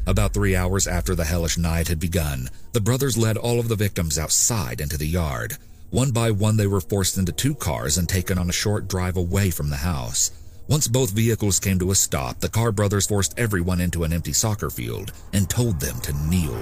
About 0.05 0.33
three 0.33 0.55
hours 0.55 0.87
after 0.87 1.15
the 1.15 1.25
hellish 1.25 1.57
night 1.57 1.87
had 1.87 1.99
begun, 1.99 2.49
the 2.73 2.81
brothers 2.81 3.17
led 3.17 3.37
all 3.37 3.59
of 3.59 3.67
the 3.67 3.75
victims 3.75 4.17
outside 4.17 4.81
into 4.81 4.97
the 4.97 5.07
yard. 5.07 5.57
One 5.89 6.11
by 6.11 6.31
one, 6.31 6.57
they 6.57 6.67
were 6.67 6.81
forced 6.81 7.17
into 7.17 7.31
two 7.31 7.55
cars 7.55 7.97
and 7.97 8.09
taken 8.09 8.37
on 8.37 8.49
a 8.49 8.53
short 8.53 8.87
drive 8.87 9.15
away 9.15 9.51
from 9.51 9.69
the 9.69 9.77
house. 9.77 10.31
Once 10.67 10.87
both 10.87 11.11
vehicles 11.11 11.59
came 11.59 11.79
to 11.79 11.91
a 11.91 11.95
stop, 11.95 12.39
the 12.39 12.49
Carr 12.49 12.71
brothers 12.71 13.07
forced 13.07 13.37
everyone 13.37 13.79
into 13.79 14.03
an 14.03 14.11
empty 14.11 14.33
soccer 14.33 14.69
field 14.69 15.13
and 15.33 15.49
told 15.49 15.79
them 15.79 15.99
to 16.01 16.13
kneel. 16.27 16.57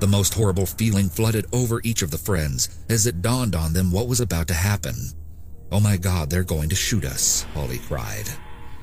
The 0.00 0.06
most 0.06 0.34
horrible 0.34 0.66
feeling 0.66 1.08
flooded 1.08 1.46
over 1.52 1.80
each 1.84 2.02
of 2.02 2.10
the 2.10 2.18
friends 2.18 2.84
as 2.88 3.06
it 3.06 3.22
dawned 3.22 3.54
on 3.54 3.72
them 3.72 3.90
what 3.90 4.08
was 4.08 4.20
about 4.20 4.48
to 4.48 4.54
happen. 4.54 4.94
Oh 5.72 5.80
my 5.80 5.96
God, 5.96 6.30
they're 6.30 6.44
going 6.44 6.68
to 6.68 6.76
shoot 6.76 7.04
us, 7.04 7.42
Holly 7.54 7.78
cried. 7.78 8.28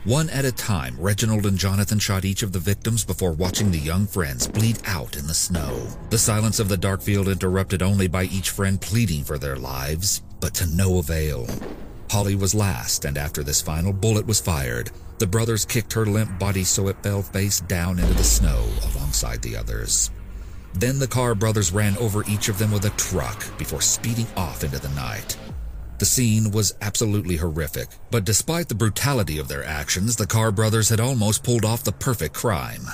One 0.03 0.32
at 0.32 0.46
a 0.46 0.51
time, 0.51 0.96
Reginald 1.00 1.46
and 1.46 1.60
Jonathan 1.60 2.00
shot 2.00 2.25
each 2.25 2.41
of 2.41 2.53
the 2.53 2.60
victims 2.60 3.06
before 3.06 3.34
watching 3.34 3.70
the 3.70 3.77
young 3.77 4.08
friends 4.08 4.48
bleed 4.48 4.80
out 4.86 5.15
in 5.15 5.27
the 5.27 5.34
snow. 5.34 5.88
The 6.10 6.18
silence 6.18 6.60
of 6.60 6.70
the 6.70 6.77
dark 6.77 7.03
field 7.03 7.27
interrupted 7.27 7.84
only 7.84 8.08
by 8.08 8.24
each 8.24 8.50
friend 8.50 8.82
pleading 8.82 9.24
for 9.25 9.38
their 9.38 9.58
lives, 9.58 10.24
but 10.39 10.56
to 10.56 10.65
no 10.75 10.98
avail. 10.98 11.46
Holly 12.10 12.34
was 12.34 12.56
last, 12.56 13.06
and 13.06 13.15
after 13.15 13.44
this 13.44 13.62
final 13.62 13.94
bullet 13.94 14.25
was 14.25 14.41
fired, 14.41 14.89
the 15.20 15.27
brothers 15.27 15.65
kicked 15.65 15.94
her 15.94 16.06
limp 16.08 16.39
body 16.39 16.63
so 16.63 16.88
it 16.88 17.03
fell 17.03 17.22
face 17.22 17.60
down 17.62 18.00
into 18.00 18.13
the 18.15 18.24
snow 18.24 18.65
alongside 18.96 19.41
the 19.44 19.56
others. 19.56 20.10
Then 20.73 20.99
the 20.99 21.07
Carr 21.07 21.35
brothers 21.35 21.71
ran 21.71 21.97
over 21.97 22.23
each 22.25 22.49
of 22.49 22.57
them 22.57 22.71
with 22.71 22.85
a 22.85 22.91
truck 22.91 23.45
before 23.57 23.81
speeding 23.81 24.27
off 24.37 24.63
into 24.63 24.79
the 24.79 24.89
night. 24.89 25.37
The 25.99 26.05
scene 26.05 26.49
was 26.51 26.73
absolutely 26.81 27.35
horrific, 27.35 27.89
but 28.09 28.25
despite 28.25 28.69
the 28.69 28.75
brutality 28.75 29.37
of 29.37 29.47
their 29.47 29.63
actions, 29.63 30.15
the 30.15 30.25
Carr 30.25 30.51
brothers 30.51 30.89
had 30.89 30.99
almost 30.99 31.43
pulled 31.43 31.65
off 31.65 31.83
the 31.83 31.91
perfect 31.91 32.33
crime. 32.33 32.87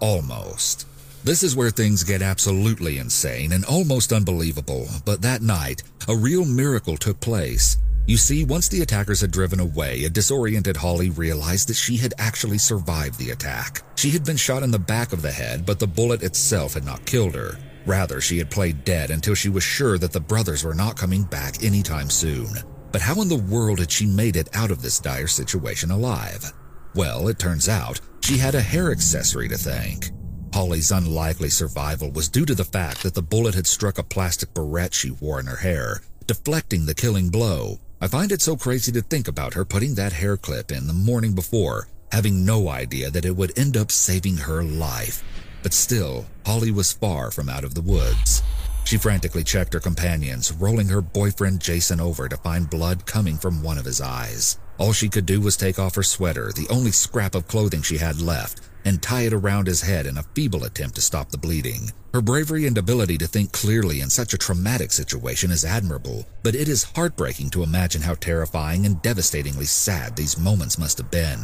Almost. 0.00 0.86
This 1.22 1.42
is 1.42 1.56
where 1.56 1.70
things 1.70 2.04
get 2.04 2.22
absolutely 2.22 2.98
insane 2.98 3.52
and 3.52 3.64
almost 3.64 4.12
unbelievable, 4.12 4.86
but 5.04 5.22
that 5.22 5.42
night, 5.42 5.82
a 6.08 6.16
real 6.16 6.44
miracle 6.44 6.96
took 6.96 7.20
place. 7.20 7.76
You 8.06 8.16
see, 8.16 8.44
once 8.44 8.68
the 8.68 8.82
attackers 8.82 9.20
had 9.20 9.32
driven 9.32 9.58
away, 9.58 10.04
a 10.04 10.08
disoriented 10.08 10.76
Holly 10.76 11.10
realized 11.10 11.68
that 11.68 11.74
she 11.74 11.96
had 11.96 12.14
actually 12.18 12.58
survived 12.58 13.18
the 13.18 13.30
attack. 13.30 13.82
She 13.96 14.10
had 14.10 14.24
been 14.24 14.36
shot 14.36 14.62
in 14.62 14.70
the 14.70 14.78
back 14.78 15.12
of 15.12 15.22
the 15.22 15.32
head, 15.32 15.66
but 15.66 15.80
the 15.80 15.88
bullet 15.88 16.22
itself 16.22 16.74
had 16.74 16.84
not 16.84 17.04
killed 17.04 17.34
her. 17.34 17.58
Rather, 17.84 18.20
she 18.20 18.38
had 18.38 18.48
played 18.48 18.84
dead 18.84 19.10
until 19.10 19.34
she 19.34 19.48
was 19.48 19.64
sure 19.64 19.98
that 19.98 20.12
the 20.12 20.20
brothers 20.20 20.62
were 20.62 20.74
not 20.74 20.96
coming 20.96 21.24
back 21.24 21.64
anytime 21.64 22.08
soon. 22.08 22.48
But 22.92 23.00
how 23.00 23.20
in 23.22 23.28
the 23.28 23.36
world 23.36 23.80
had 23.80 23.90
she 23.90 24.06
made 24.06 24.36
it 24.36 24.54
out 24.54 24.70
of 24.70 24.82
this 24.82 25.00
dire 25.00 25.26
situation 25.26 25.90
alive? 25.90 26.52
Well, 26.94 27.26
it 27.26 27.40
turns 27.40 27.68
out 27.68 28.00
she 28.20 28.38
had 28.38 28.54
a 28.54 28.60
hair 28.60 28.92
accessory 28.92 29.48
to 29.48 29.58
thank. 29.58 30.10
Holly's 30.54 30.92
unlikely 30.92 31.50
survival 31.50 32.12
was 32.12 32.28
due 32.28 32.46
to 32.46 32.54
the 32.54 32.64
fact 32.64 33.02
that 33.02 33.14
the 33.14 33.22
bullet 33.22 33.56
had 33.56 33.66
struck 33.66 33.98
a 33.98 34.04
plastic 34.04 34.54
barrette 34.54 34.94
she 34.94 35.10
wore 35.10 35.40
in 35.40 35.46
her 35.46 35.56
hair, 35.56 36.00
deflecting 36.26 36.86
the 36.86 36.94
killing 36.94 37.30
blow. 37.30 37.80
I 37.98 38.08
find 38.08 38.30
it 38.30 38.42
so 38.42 38.58
crazy 38.58 38.92
to 38.92 39.00
think 39.00 39.26
about 39.26 39.54
her 39.54 39.64
putting 39.64 39.94
that 39.94 40.12
hair 40.12 40.36
clip 40.36 40.70
in 40.70 40.86
the 40.86 40.92
morning 40.92 41.34
before, 41.34 41.88
having 42.12 42.44
no 42.44 42.68
idea 42.68 43.10
that 43.10 43.24
it 43.24 43.34
would 43.34 43.58
end 43.58 43.74
up 43.74 43.90
saving 43.90 44.36
her 44.36 44.62
life. 44.62 45.24
But 45.62 45.72
still, 45.72 46.26
Holly 46.44 46.70
was 46.70 46.92
far 46.92 47.30
from 47.30 47.48
out 47.48 47.64
of 47.64 47.74
the 47.74 47.80
woods. 47.80 48.42
She 48.84 48.98
frantically 48.98 49.42
checked 49.42 49.72
her 49.72 49.80
companions, 49.80 50.52
rolling 50.52 50.88
her 50.88 51.00
boyfriend 51.00 51.60
Jason 51.60 51.98
over 51.98 52.28
to 52.28 52.36
find 52.36 52.68
blood 52.68 53.06
coming 53.06 53.38
from 53.38 53.62
one 53.62 53.78
of 53.78 53.86
his 53.86 54.02
eyes. 54.02 54.58
All 54.76 54.92
she 54.92 55.08
could 55.08 55.24
do 55.24 55.40
was 55.40 55.56
take 55.56 55.78
off 55.78 55.94
her 55.94 56.02
sweater, 56.02 56.52
the 56.52 56.68
only 56.68 56.90
scrap 56.90 57.34
of 57.34 57.48
clothing 57.48 57.80
she 57.80 57.96
had 57.96 58.20
left, 58.20 58.60
and 58.86 59.02
tie 59.02 59.22
it 59.22 59.32
around 59.32 59.66
his 59.66 59.82
head 59.82 60.06
in 60.06 60.16
a 60.16 60.22
feeble 60.22 60.64
attempt 60.64 60.94
to 60.94 61.02
stop 61.02 61.28
the 61.28 61.36
bleeding. 61.36 61.90
Her 62.14 62.22
bravery 62.22 62.66
and 62.66 62.78
ability 62.78 63.18
to 63.18 63.26
think 63.26 63.52
clearly 63.52 64.00
in 64.00 64.08
such 64.08 64.32
a 64.32 64.38
traumatic 64.38 64.92
situation 64.92 65.50
is 65.50 65.64
admirable, 65.64 66.24
but 66.42 66.54
it 66.54 66.68
is 66.68 66.84
heartbreaking 66.94 67.50
to 67.50 67.64
imagine 67.64 68.00
how 68.00 68.14
terrifying 68.14 68.86
and 68.86 69.02
devastatingly 69.02 69.66
sad 69.66 70.14
these 70.14 70.38
moments 70.38 70.78
must 70.78 70.98
have 70.98 71.10
been. 71.10 71.40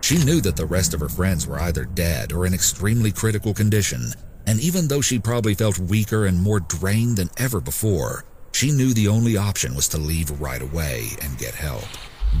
She 0.00 0.24
knew 0.24 0.40
that 0.40 0.56
the 0.56 0.66
rest 0.66 0.94
of 0.94 1.00
her 1.00 1.08
friends 1.08 1.46
were 1.46 1.60
either 1.60 1.84
dead 1.84 2.32
or 2.32 2.46
in 2.46 2.54
extremely 2.54 3.12
critical 3.12 3.52
condition, 3.52 4.12
and 4.46 4.58
even 4.58 4.88
though 4.88 5.02
she 5.02 5.18
probably 5.18 5.54
felt 5.54 5.78
weaker 5.78 6.24
and 6.24 6.40
more 6.40 6.60
drained 6.60 7.18
than 7.18 7.30
ever 7.36 7.60
before, 7.60 8.24
she 8.52 8.70
knew 8.70 8.94
the 8.94 9.08
only 9.08 9.36
option 9.36 9.74
was 9.74 9.88
to 9.88 9.98
leave 9.98 10.40
right 10.40 10.62
away 10.62 11.08
and 11.20 11.36
get 11.36 11.54
help. 11.54 11.84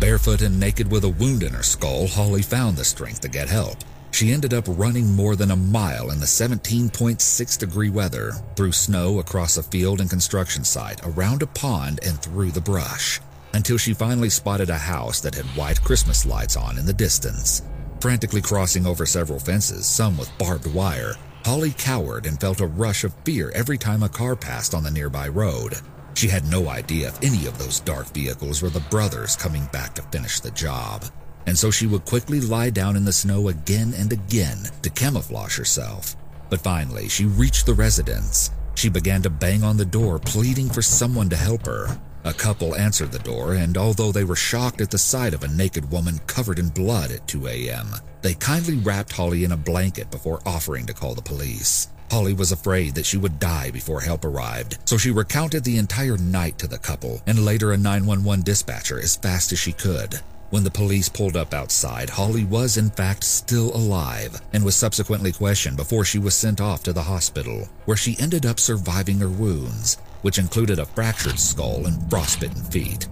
Barefoot 0.00 0.40
and 0.40 0.58
naked 0.58 0.90
with 0.90 1.04
a 1.04 1.10
wound 1.10 1.42
in 1.42 1.52
her 1.52 1.62
skull, 1.62 2.06
Holly 2.06 2.42
found 2.42 2.76
the 2.76 2.84
strength 2.84 3.20
to 3.20 3.28
get 3.28 3.48
help. 3.48 3.76
She 4.10 4.32
ended 4.32 4.54
up 4.54 4.64
running 4.66 5.14
more 5.14 5.36
than 5.36 5.50
a 5.50 5.56
mile 5.56 6.10
in 6.10 6.20
the 6.20 6.26
17.6 6.26 7.58
degree 7.58 7.90
weather, 7.90 8.32
through 8.54 8.72
snow 8.72 9.18
across 9.18 9.56
a 9.56 9.62
field 9.62 10.00
and 10.00 10.08
construction 10.08 10.64
site, 10.64 11.00
around 11.04 11.42
a 11.42 11.46
pond, 11.46 12.00
and 12.02 12.20
through 12.20 12.50
the 12.52 12.60
brush 12.60 13.20
until 13.56 13.78
she 13.78 13.94
finally 13.94 14.28
spotted 14.28 14.68
a 14.68 14.76
house 14.76 15.20
that 15.20 15.34
had 15.34 15.46
white 15.56 15.82
Christmas 15.82 16.26
lights 16.26 16.56
on 16.56 16.78
in 16.78 16.84
the 16.84 16.92
distance. 16.92 17.62
Frantically 18.00 18.42
crossing 18.42 18.86
over 18.86 19.06
several 19.06 19.38
fences, 19.38 19.86
some 19.86 20.18
with 20.18 20.30
barbed 20.38 20.72
wire, 20.74 21.14
Holly 21.44 21.70
cowered 21.70 22.26
and 22.26 22.38
felt 22.38 22.60
a 22.60 22.66
rush 22.66 23.02
of 23.04 23.14
fear 23.24 23.50
every 23.54 23.78
time 23.78 24.02
a 24.02 24.08
car 24.08 24.36
passed 24.36 24.74
on 24.74 24.82
the 24.82 24.90
nearby 24.90 25.28
road. 25.28 25.74
She 26.14 26.28
had 26.28 26.44
no 26.50 26.68
idea 26.68 27.08
if 27.08 27.22
any 27.22 27.46
of 27.46 27.58
those 27.58 27.80
dark 27.80 28.08
vehicles 28.08 28.60
were 28.60 28.70
the 28.70 28.80
brothers 28.90 29.36
coming 29.36 29.64
back 29.72 29.94
to 29.94 30.02
finish 30.02 30.40
the 30.40 30.50
job, 30.50 31.04
and 31.46 31.56
so 31.56 31.70
she 31.70 31.86
would 31.86 32.04
quickly 32.04 32.40
lie 32.40 32.70
down 32.70 32.96
in 32.96 33.04
the 33.04 33.12
snow 33.12 33.48
again 33.48 33.94
and 33.96 34.12
again 34.12 34.58
to 34.82 34.90
camouflage 34.90 35.56
herself. 35.56 36.16
But 36.50 36.60
finally, 36.60 37.08
she 37.08 37.24
reached 37.24 37.66
the 37.66 37.74
residence. 37.74 38.50
She 38.74 38.88
began 38.88 39.22
to 39.22 39.30
bang 39.30 39.62
on 39.62 39.76
the 39.76 39.84
door, 39.84 40.18
pleading 40.18 40.68
for 40.68 40.82
someone 40.82 41.28
to 41.30 41.36
help 41.36 41.66
her. 41.66 41.98
A 42.24 42.32
couple 42.32 42.74
answered 42.74 43.12
the 43.12 43.20
door, 43.20 43.54
and 43.54 43.78
although 43.78 44.12
they 44.12 44.24
were 44.24 44.36
shocked 44.36 44.80
at 44.80 44.90
the 44.90 44.98
sight 44.98 45.32
of 45.32 45.44
a 45.44 45.48
naked 45.48 45.90
woman 45.90 46.18
covered 46.26 46.58
in 46.58 46.68
blood 46.68 47.10
at 47.12 47.26
2 47.28 47.46
a.m., 47.46 47.88
they 48.22 48.34
kindly 48.34 48.76
wrapped 48.76 49.12
Holly 49.12 49.44
in 49.44 49.52
a 49.52 49.56
blanket 49.56 50.10
before 50.10 50.42
offering 50.44 50.86
to 50.86 50.92
call 50.92 51.14
the 51.14 51.22
police. 51.22 51.88
Holly 52.10 52.34
was 52.34 52.52
afraid 52.52 52.94
that 52.94 53.06
she 53.06 53.16
would 53.16 53.38
die 53.38 53.70
before 53.70 54.00
help 54.00 54.24
arrived, 54.24 54.78
so 54.84 54.96
she 54.96 55.10
recounted 55.10 55.64
the 55.64 55.78
entire 55.78 56.16
night 56.18 56.58
to 56.58 56.66
the 56.66 56.78
couple 56.78 57.22
and 57.26 57.44
later 57.44 57.72
a 57.72 57.76
911 57.76 58.44
dispatcher 58.44 58.98
as 58.98 59.16
fast 59.16 59.52
as 59.52 59.58
she 59.58 59.72
could. 59.72 60.20
When 60.50 60.64
the 60.64 60.70
police 60.70 61.08
pulled 61.08 61.36
up 61.36 61.52
outside, 61.52 62.10
Holly 62.10 62.44
was 62.44 62.76
in 62.76 62.90
fact 62.90 63.24
still 63.24 63.74
alive 63.74 64.40
and 64.52 64.64
was 64.64 64.76
subsequently 64.76 65.32
questioned 65.32 65.76
before 65.76 66.04
she 66.04 66.18
was 66.18 66.34
sent 66.34 66.60
off 66.60 66.82
to 66.84 66.92
the 66.92 67.02
hospital, 67.02 67.68
where 67.84 67.96
she 67.96 68.16
ended 68.20 68.46
up 68.46 68.60
surviving 68.60 69.18
her 69.18 69.28
wounds 69.28 69.98
which 70.26 70.38
included 70.38 70.80
a 70.80 70.86
fractured 70.86 71.38
skull 71.38 71.86
and 71.86 72.10
frostbitten 72.10 72.60
feet. 72.64 73.06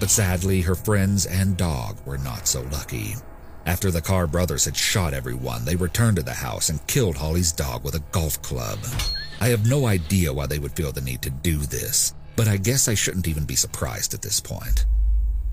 But 0.00 0.08
sadly, 0.08 0.62
her 0.62 0.74
friends 0.74 1.26
and 1.26 1.58
dog 1.58 1.98
were 2.06 2.16
not 2.16 2.48
so 2.48 2.62
lucky. 2.72 3.16
After 3.66 3.90
the 3.90 4.00
Carr 4.00 4.26
brothers 4.26 4.64
had 4.64 4.74
shot 4.74 5.12
everyone, 5.12 5.66
they 5.66 5.76
returned 5.76 6.16
to 6.16 6.22
the 6.22 6.32
house 6.32 6.70
and 6.70 6.86
killed 6.86 7.18
Holly's 7.18 7.52
dog 7.52 7.84
with 7.84 7.94
a 7.94 8.02
golf 8.12 8.40
club. 8.40 8.78
I 9.42 9.48
have 9.48 9.68
no 9.68 9.86
idea 9.86 10.32
why 10.32 10.46
they 10.46 10.58
would 10.58 10.72
feel 10.72 10.90
the 10.90 11.02
need 11.02 11.20
to 11.20 11.30
do 11.30 11.58
this, 11.58 12.14
but 12.34 12.48
I 12.48 12.56
guess 12.56 12.88
I 12.88 12.94
shouldn't 12.94 13.28
even 13.28 13.44
be 13.44 13.56
surprised 13.56 14.14
at 14.14 14.22
this 14.22 14.40
point. 14.40 14.86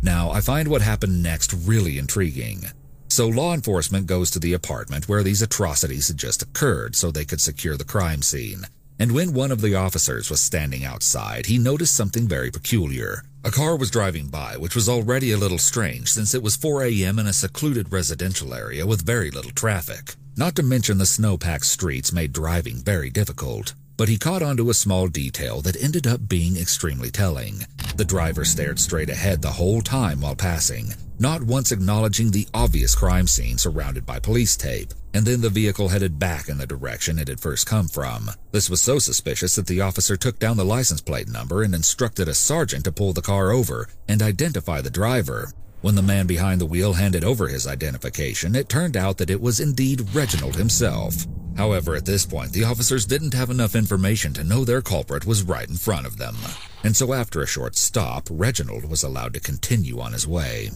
Now, 0.01 0.31
I 0.31 0.41
find 0.41 0.67
what 0.67 0.81
happened 0.81 1.21
next 1.21 1.53
really 1.53 1.97
intriguing. 1.97 2.65
So 3.09 3.27
law 3.27 3.53
enforcement 3.53 4.07
goes 4.07 4.31
to 4.31 4.39
the 4.39 4.53
apartment 4.53 5.09
where 5.09 5.23
these 5.23 5.41
atrocities 5.41 6.07
had 6.07 6.17
just 6.17 6.41
occurred 6.41 6.95
so 6.95 7.11
they 7.11 7.25
could 7.25 7.41
secure 7.41 7.77
the 7.77 7.83
crime 7.83 8.21
scene 8.21 8.65
and 9.01 9.13
when 9.13 9.33
one 9.33 9.51
of 9.51 9.61
the 9.61 9.73
officers 9.73 10.29
was 10.29 10.41
standing 10.41 10.85
outside, 10.85 11.47
he 11.47 11.57
noticed 11.57 11.95
something 11.95 12.27
very 12.27 12.51
peculiar. 12.51 13.23
A 13.43 13.49
car 13.49 13.75
was 13.75 13.89
driving 13.89 14.27
by, 14.27 14.57
which 14.57 14.75
was 14.75 14.87
already 14.87 15.31
a 15.31 15.39
little 15.39 15.57
strange 15.57 16.11
since 16.11 16.35
it 16.35 16.43
was 16.43 16.55
4 16.55 16.83
a.m. 16.83 17.17
in 17.17 17.25
a 17.25 17.33
secluded 17.33 17.91
residential 17.91 18.53
area 18.53 18.85
with 18.85 19.03
very 19.03 19.31
little 19.31 19.49
traffic. 19.49 20.13
Not 20.37 20.55
to 20.57 20.61
mention 20.61 20.99
the 20.99 21.07
snow-packed 21.07 21.65
streets 21.65 22.13
made 22.13 22.31
driving 22.31 22.75
very 22.75 23.09
difficult. 23.09 23.73
But 24.01 24.09
he 24.09 24.17
caught 24.17 24.41
onto 24.41 24.71
a 24.71 24.73
small 24.73 25.07
detail 25.09 25.61
that 25.61 25.79
ended 25.79 26.07
up 26.07 26.27
being 26.27 26.57
extremely 26.57 27.11
telling. 27.11 27.67
The 27.97 28.03
driver 28.03 28.43
stared 28.43 28.79
straight 28.79 29.11
ahead 29.11 29.43
the 29.43 29.51
whole 29.51 29.83
time 29.83 30.21
while 30.21 30.35
passing, 30.35 30.95
not 31.19 31.43
once 31.43 31.71
acknowledging 31.71 32.31
the 32.31 32.47
obvious 32.51 32.95
crime 32.95 33.27
scene 33.27 33.59
surrounded 33.59 34.03
by 34.07 34.17
police 34.17 34.57
tape 34.57 34.95
and 35.13 35.23
then 35.23 35.41
the 35.41 35.51
vehicle 35.51 35.89
headed 35.89 36.17
back 36.17 36.49
in 36.49 36.57
the 36.57 36.65
direction 36.65 37.19
it 37.19 37.27
had 37.27 37.39
first 37.39 37.67
come 37.67 37.87
from. 37.87 38.31
This 38.51 38.71
was 38.71 38.81
so 38.81 38.97
suspicious 38.97 39.53
that 39.53 39.67
the 39.67 39.81
officer 39.81 40.17
took 40.17 40.39
down 40.39 40.57
the 40.57 40.65
license 40.65 41.01
plate 41.01 41.29
number 41.29 41.61
and 41.61 41.75
instructed 41.75 42.27
a 42.27 42.33
sergeant 42.33 42.85
to 42.85 42.91
pull 42.91 43.13
the 43.13 43.21
car 43.21 43.51
over 43.51 43.87
and 44.07 44.23
identify 44.23 44.81
the 44.81 44.89
driver. 44.89 45.51
When 45.81 45.95
the 45.95 46.03
man 46.03 46.27
behind 46.27 46.61
the 46.61 46.67
wheel 46.67 46.93
handed 46.93 47.23
over 47.23 47.47
his 47.47 47.65
identification, 47.65 48.55
it 48.55 48.69
turned 48.69 48.95
out 48.95 49.17
that 49.17 49.31
it 49.31 49.41
was 49.41 49.59
indeed 49.59 50.13
Reginald 50.13 50.55
himself. 50.55 51.25
However, 51.57 51.95
at 51.95 52.05
this 52.05 52.23
point, 52.23 52.51
the 52.53 52.63
officers 52.63 53.07
didn't 53.07 53.33
have 53.33 53.49
enough 53.49 53.75
information 53.75 54.31
to 54.33 54.43
know 54.43 54.63
their 54.63 54.83
culprit 54.83 55.25
was 55.25 55.41
right 55.41 55.67
in 55.67 55.75
front 55.75 56.05
of 56.05 56.17
them. 56.17 56.37
And 56.83 56.95
so 56.95 57.13
after 57.13 57.41
a 57.41 57.47
short 57.47 57.75
stop, 57.75 58.27
Reginald 58.29 58.85
was 58.85 59.01
allowed 59.01 59.33
to 59.33 59.39
continue 59.39 59.99
on 59.99 60.13
his 60.13 60.27
way. 60.27 60.69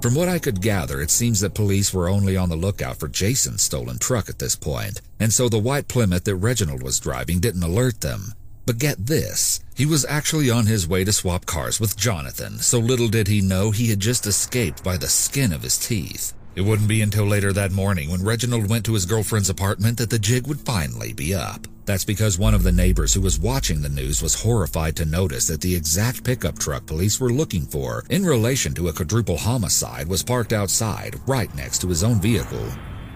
From 0.00 0.14
what 0.14 0.28
I 0.28 0.38
could 0.38 0.60
gather, 0.60 1.00
it 1.00 1.10
seems 1.10 1.40
that 1.40 1.54
police 1.54 1.92
were 1.92 2.08
only 2.08 2.36
on 2.36 2.48
the 2.48 2.56
lookout 2.56 3.00
for 3.00 3.08
Jason's 3.08 3.62
stolen 3.62 3.98
truck 3.98 4.28
at 4.28 4.38
this 4.38 4.54
point, 4.54 5.00
and 5.18 5.32
so 5.32 5.48
the 5.48 5.58
white 5.58 5.88
Plymouth 5.88 6.24
that 6.24 6.36
Reginald 6.36 6.82
was 6.82 7.00
driving 7.00 7.40
didn't 7.40 7.62
alert 7.62 8.02
them. 8.02 8.34
But 8.66 8.78
get 8.78 9.06
this, 9.06 9.60
he 9.74 9.84
was 9.84 10.06
actually 10.06 10.50
on 10.50 10.66
his 10.66 10.88
way 10.88 11.04
to 11.04 11.12
swap 11.12 11.44
cars 11.44 11.78
with 11.78 11.98
Jonathan, 11.98 12.58
so 12.60 12.78
little 12.78 13.08
did 13.08 13.28
he 13.28 13.42
know 13.42 13.70
he 13.70 13.90
had 13.90 14.00
just 14.00 14.26
escaped 14.26 14.82
by 14.82 14.96
the 14.96 15.08
skin 15.08 15.52
of 15.52 15.62
his 15.62 15.78
teeth. 15.78 16.32
It 16.54 16.62
wouldn't 16.62 16.88
be 16.88 17.02
until 17.02 17.26
later 17.26 17.52
that 17.52 17.72
morning 17.72 18.10
when 18.10 18.24
Reginald 18.24 18.70
went 18.70 18.86
to 18.86 18.94
his 18.94 19.06
girlfriend's 19.06 19.50
apartment 19.50 19.98
that 19.98 20.08
the 20.08 20.18
jig 20.18 20.46
would 20.46 20.60
finally 20.60 21.12
be 21.12 21.34
up. 21.34 21.66
That's 21.84 22.04
because 22.04 22.38
one 22.38 22.54
of 22.54 22.62
the 22.62 22.72
neighbors 22.72 23.12
who 23.12 23.20
was 23.20 23.38
watching 23.38 23.82
the 23.82 23.88
news 23.90 24.22
was 24.22 24.40
horrified 24.40 24.96
to 24.96 25.04
notice 25.04 25.48
that 25.48 25.60
the 25.60 25.74
exact 25.74 26.24
pickup 26.24 26.58
truck 26.58 26.86
police 26.86 27.20
were 27.20 27.32
looking 27.32 27.66
for 27.66 28.04
in 28.08 28.24
relation 28.24 28.72
to 28.74 28.88
a 28.88 28.92
quadruple 28.92 29.36
homicide 29.36 30.06
was 30.06 30.22
parked 30.22 30.54
outside 30.54 31.20
right 31.26 31.54
next 31.54 31.80
to 31.80 31.88
his 31.88 32.02
own 32.02 32.20
vehicle. 32.20 32.66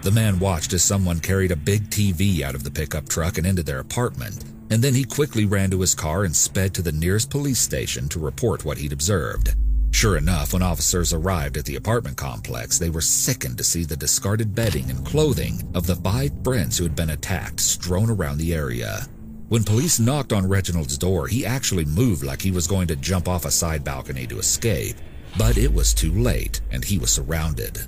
The 0.03 0.11
man 0.11 0.37
watched 0.37 0.73
as 0.73 0.83
someone 0.83 1.19
carried 1.19 1.51
a 1.51 1.55
big 1.55 1.89
TV 1.89 2.41
out 2.41 2.53
of 2.53 2.63
the 2.63 2.71
pickup 2.71 3.09
truck 3.09 3.37
and 3.39 3.47
into 3.47 3.63
their 3.63 3.79
apartment, 3.79 4.43
and 4.69 4.81
then 4.81 4.93
he 4.93 5.03
quickly 5.03 5.45
ran 5.45 5.71
to 5.71 5.81
his 5.81 5.95
car 5.95 6.23
and 6.23 6.35
sped 6.35 6.73
to 6.73 6.81
the 6.81 6.91
nearest 6.91 7.29
police 7.29 7.59
station 7.59 8.07
to 8.09 8.19
report 8.19 8.65
what 8.65 8.77
he'd 8.77 8.93
observed. 8.93 9.55
Sure 9.91 10.17
enough, 10.17 10.53
when 10.53 10.61
officers 10.61 11.13
arrived 11.13 11.57
at 11.57 11.65
the 11.65 11.75
apartment 11.75 12.15
complex, 12.15 12.77
they 12.77 12.89
were 12.89 13.01
sickened 13.01 13.57
to 13.57 13.63
see 13.63 13.83
the 13.83 13.97
discarded 13.97 14.53
bedding 14.53 14.89
and 14.89 15.05
clothing 15.05 15.69
of 15.73 15.87
the 15.87 15.95
five 15.95 16.31
friends 16.43 16.77
who 16.77 16.83
had 16.83 16.95
been 16.95 17.09
attacked 17.09 17.59
strewn 17.59 18.09
around 18.09 18.37
the 18.37 18.53
area. 18.53 19.07
When 19.49 19.63
police 19.63 19.99
knocked 19.99 20.31
on 20.31 20.47
Reginald's 20.47 20.97
door, 20.97 21.27
he 21.27 21.43
actually 21.43 21.85
moved 21.85 22.23
like 22.23 22.39
he 22.39 22.51
was 22.51 22.67
going 22.67 22.87
to 22.89 22.95
jump 22.95 23.27
off 23.27 23.45
a 23.45 23.51
side 23.51 23.83
balcony 23.83 24.27
to 24.27 24.37
escape, 24.37 24.95
but 25.39 25.57
it 25.57 25.73
was 25.73 25.93
too 25.93 26.13
late 26.13 26.61
and 26.71 26.85
he 26.85 26.99
was 26.99 27.09
surrounded. 27.09 27.79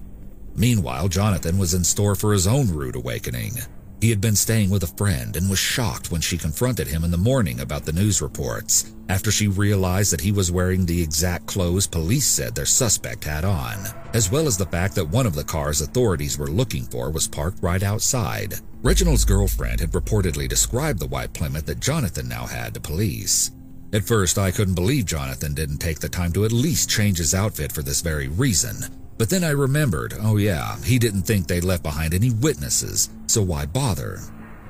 Meanwhile, 0.55 1.07
Jonathan 1.09 1.59
was 1.59 1.75
in 1.75 1.83
store 1.83 2.15
for 2.15 2.33
his 2.33 2.47
own 2.47 2.69
rude 2.69 2.95
awakening. 2.95 3.53
He 4.01 4.09
had 4.09 4.19
been 4.19 4.35
staying 4.35 4.71
with 4.71 4.81
a 4.81 4.97
friend 4.97 5.37
and 5.37 5.47
was 5.47 5.59
shocked 5.59 6.11
when 6.11 6.21
she 6.21 6.35
confronted 6.35 6.87
him 6.87 7.03
in 7.03 7.11
the 7.11 7.17
morning 7.17 7.59
about 7.59 7.85
the 7.85 7.93
news 7.93 8.19
reports, 8.19 8.95
after 9.09 9.29
she 9.29 9.47
realized 9.47 10.11
that 10.11 10.21
he 10.21 10.31
was 10.31 10.51
wearing 10.51 10.87
the 10.87 11.03
exact 11.03 11.45
clothes 11.45 11.85
police 11.85 12.25
said 12.25 12.55
their 12.55 12.65
suspect 12.65 13.23
had 13.23 13.45
on, 13.45 13.77
as 14.15 14.31
well 14.31 14.47
as 14.47 14.57
the 14.57 14.65
fact 14.65 14.95
that 14.95 15.07
one 15.07 15.27
of 15.27 15.35
the 15.35 15.43
cars 15.43 15.81
authorities 15.81 16.35
were 16.35 16.47
looking 16.47 16.83
for 16.85 17.11
was 17.11 17.27
parked 17.27 17.61
right 17.61 17.83
outside. 17.83 18.55
Reginald's 18.81 19.23
girlfriend 19.23 19.79
had 19.79 19.91
reportedly 19.91 20.49
described 20.49 20.97
the 20.97 21.05
white 21.05 21.33
Plymouth 21.33 21.67
that 21.67 21.79
Jonathan 21.79 22.27
now 22.27 22.47
had 22.47 22.73
to 22.73 22.79
police. 22.79 23.51
At 23.93 24.05
first, 24.05 24.39
I 24.39 24.49
couldn't 24.49 24.73
believe 24.73 25.05
Jonathan 25.05 25.53
didn't 25.53 25.77
take 25.77 25.99
the 25.99 26.09
time 26.09 26.31
to 26.33 26.45
at 26.45 26.51
least 26.51 26.89
change 26.89 27.19
his 27.19 27.35
outfit 27.35 27.71
for 27.71 27.83
this 27.83 28.01
very 28.01 28.29
reason, 28.29 28.77
but 29.21 29.29
then 29.29 29.43
I 29.43 29.51
remembered, 29.51 30.15
oh 30.19 30.37
yeah, 30.37 30.77
he 30.83 30.97
didn't 30.97 31.27
think 31.27 31.45
they 31.45 31.61
left 31.61 31.83
behind 31.83 32.15
any 32.15 32.31
witnesses, 32.31 33.11
so 33.27 33.43
why 33.43 33.67
bother? 33.67 34.19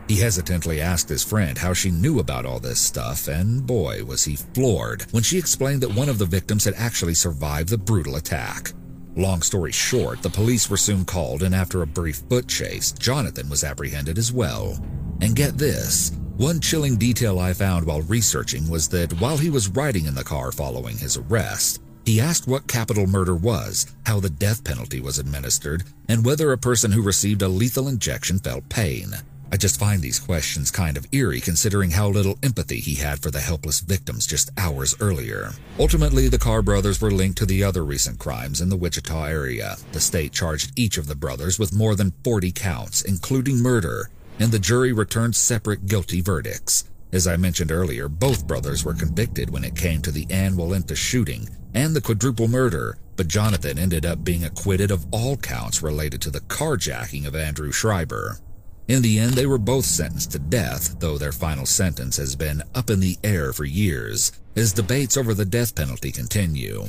He 0.09 0.17
hesitantly 0.17 0.81
asked 0.81 1.07
his 1.07 1.23
friend 1.23 1.57
how 1.57 1.71
she 1.71 1.89
knew 1.89 2.19
about 2.19 2.45
all 2.45 2.59
this 2.59 2.81
stuff, 2.81 3.29
and 3.29 3.65
boy, 3.65 4.03
was 4.03 4.25
he 4.25 4.35
floored 4.35 5.03
when 5.11 5.23
she 5.23 5.37
explained 5.37 5.81
that 5.83 5.95
one 5.95 6.09
of 6.09 6.17
the 6.17 6.25
victims 6.25 6.65
had 6.65 6.73
actually 6.73 7.13
survived 7.13 7.69
the 7.69 7.77
brutal 7.77 8.17
attack. 8.17 8.73
Long 9.15 9.41
story 9.41 9.71
short, 9.71 10.21
the 10.21 10.29
police 10.29 10.69
were 10.69 10.75
soon 10.75 11.05
called, 11.05 11.43
and 11.43 11.55
after 11.55 11.81
a 11.81 11.87
brief 11.87 12.17
foot 12.27 12.49
chase, 12.49 12.91
Jonathan 12.91 13.47
was 13.47 13.63
apprehended 13.63 14.17
as 14.17 14.33
well. 14.33 14.77
And 15.21 15.33
get 15.33 15.57
this 15.57 16.11
one 16.35 16.59
chilling 16.59 16.97
detail 16.97 17.39
I 17.39 17.53
found 17.53 17.85
while 17.85 18.01
researching 18.01 18.69
was 18.69 18.89
that 18.89 19.13
while 19.21 19.37
he 19.37 19.49
was 19.49 19.69
riding 19.69 20.07
in 20.07 20.15
the 20.15 20.25
car 20.25 20.51
following 20.51 20.97
his 20.97 21.15
arrest, 21.15 21.81
he 22.05 22.19
asked 22.19 22.47
what 22.47 22.67
capital 22.67 23.07
murder 23.07 23.35
was, 23.35 23.85
how 24.05 24.19
the 24.19 24.29
death 24.29 24.63
penalty 24.63 24.99
was 24.99 25.19
administered, 25.19 25.83
and 26.07 26.25
whether 26.25 26.51
a 26.51 26.57
person 26.57 26.91
who 26.91 27.01
received 27.01 27.41
a 27.41 27.47
lethal 27.47 27.87
injection 27.87 28.39
felt 28.39 28.67
pain. 28.69 29.13
I 29.53 29.57
just 29.57 29.79
find 29.79 30.01
these 30.01 30.19
questions 30.19 30.71
kind 30.71 30.95
of 30.95 31.05
eerie 31.11 31.41
considering 31.41 31.91
how 31.91 32.07
little 32.07 32.39
empathy 32.41 32.79
he 32.79 32.95
had 32.95 33.21
for 33.21 33.31
the 33.31 33.41
helpless 33.41 33.81
victims 33.81 34.25
just 34.25 34.49
hours 34.57 34.95
earlier. 35.01 35.51
Ultimately, 35.77 36.29
the 36.29 36.39
Carr 36.39 36.61
brothers 36.61 37.01
were 37.01 37.11
linked 37.11 37.37
to 37.39 37.45
the 37.45 37.61
other 37.61 37.83
recent 37.83 38.17
crimes 38.17 38.61
in 38.61 38.69
the 38.69 38.77
Wichita 38.77 39.25
area. 39.25 39.75
The 39.91 39.99
state 39.99 40.31
charged 40.31 40.71
each 40.77 40.97
of 40.97 41.07
the 41.07 41.15
brothers 41.15 41.59
with 41.59 41.75
more 41.75 41.95
than 41.95 42.13
40 42.23 42.53
counts, 42.53 43.01
including 43.01 43.57
murder, 43.57 44.09
and 44.39 44.53
the 44.53 44.59
jury 44.59 44.93
returned 44.93 45.35
separate 45.35 45.85
guilty 45.85 46.21
verdicts. 46.21 46.85
As 47.13 47.27
I 47.27 47.35
mentioned 47.35 47.71
earlier, 47.73 48.07
both 48.07 48.47
brothers 48.47 48.85
were 48.85 48.93
convicted 48.93 49.49
when 49.49 49.65
it 49.65 49.75
came 49.75 50.01
to 50.01 50.11
the 50.11 50.25
Ann 50.29 50.53
Walenta 50.53 50.95
shooting 50.95 51.49
and 51.73 51.93
the 51.93 52.01
quadruple 52.01 52.47
murder, 52.47 52.97
but 53.17 53.27
Jonathan 53.27 53.77
ended 53.77 54.05
up 54.05 54.23
being 54.23 54.45
acquitted 54.45 54.91
of 54.91 55.05
all 55.11 55.35
counts 55.35 55.83
related 55.83 56.21
to 56.21 56.29
the 56.29 56.39
carjacking 56.39 57.27
of 57.27 57.35
Andrew 57.35 57.71
Schreiber. 57.71 58.39
In 58.87 59.01
the 59.01 59.19
end, 59.19 59.33
they 59.33 59.45
were 59.45 59.57
both 59.57 59.85
sentenced 59.85 60.31
to 60.31 60.39
death, 60.39 60.99
though 60.99 61.17
their 61.17 61.31
final 61.33 61.65
sentence 61.65 62.15
has 62.17 62.35
been 62.35 62.63
up 62.73 62.89
in 62.89 63.01
the 63.01 63.17
air 63.23 63.51
for 63.51 63.65
years, 63.65 64.31
as 64.55 64.73
debates 64.73 65.17
over 65.17 65.33
the 65.33 65.45
death 65.45 65.75
penalty 65.75 66.11
continue. 66.11 66.85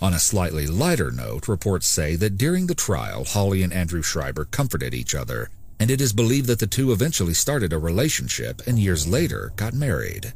On 0.00 0.14
a 0.14 0.18
slightly 0.18 0.66
lighter 0.66 1.10
note, 1.10 1.48
reports 1.48 1.86
say 1.86 2.16
that 2.16 2.38
during 2.38 2.66
the 2.66 2.74
trial, 2.74 3.24
Holly 3.24 3.62
and 3.62 3.72
Andrew 3.72 4.02
Schreiber 4.02 4.44
comforted 4.46 4.94
each 4.94 5.14
other, 5.14 5.50
and 5.80 5.90
it 5.90 6.00
is 6.00 6.12
believed 6.12 6.46
that 6.48 6.58
the 6.58 6.66
two 6.66 6.92
eventually 6.92 7.34
started 7.34 7.72
a 7.72 7.78
relationship 7.78 8.62
and 8.66 8.78
years 8.78 9.06
later 9.06 9.52
got 9.56 9.74
married. 9.74 10.32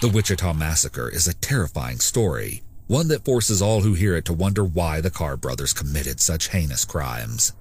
The 0.00 0.08
Wichita 0.08 0.52
Massacre 0.52 1.08
is 1.08 1.26
a 1.26 1.34
terrifying 1.34 1.98
story, 1.98 2.62
one 2.86 3.08
that 3.08 3.24
forces 3.24 3.62
all 3.62 3.80
who 3.80 3.94
hear 3.94 4.16
it 4.16 4.24
to 4.26 4.32
wonder 4.32 4.64
why 4.64 5.00
the 5.00 5.10
Carr 5.10 5.36
brothers 5.36 5.72
committed 5.72 6.20
such 6.20 6.48
heinous 6.48 6.84
crimes. 6.84 7.52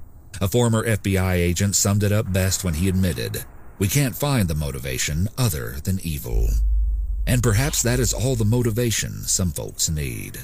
A 0.42 0.48
former 0.48 0.84
FBI 0.86 1.34
agent 1.36 1.76
summed 1.76 2.04
it 2.04 2.12
up 2.12 2.34
best 2.34 2.64
when 2.64 2.74
he 2.74 2.90
admitted, 2.90 3.46
We 3.80 3.88
can't 3.88 4.16
find 4.16 4.48
the 4.48 4.56
motivation 4.56 5.30
other 5.38 5.78
than 5.84 6.00
evil. 6.04 6.50
And 7.26 7.42
perhaps 7.42 7.82
that 7.84 8.00
is 8.00 8.14
all 8.14 8.36
the 8.36 8.44
motivation 8.44 9.24
some 9.24 9.52
folks 9.52 9.90
need. 9.90 10.40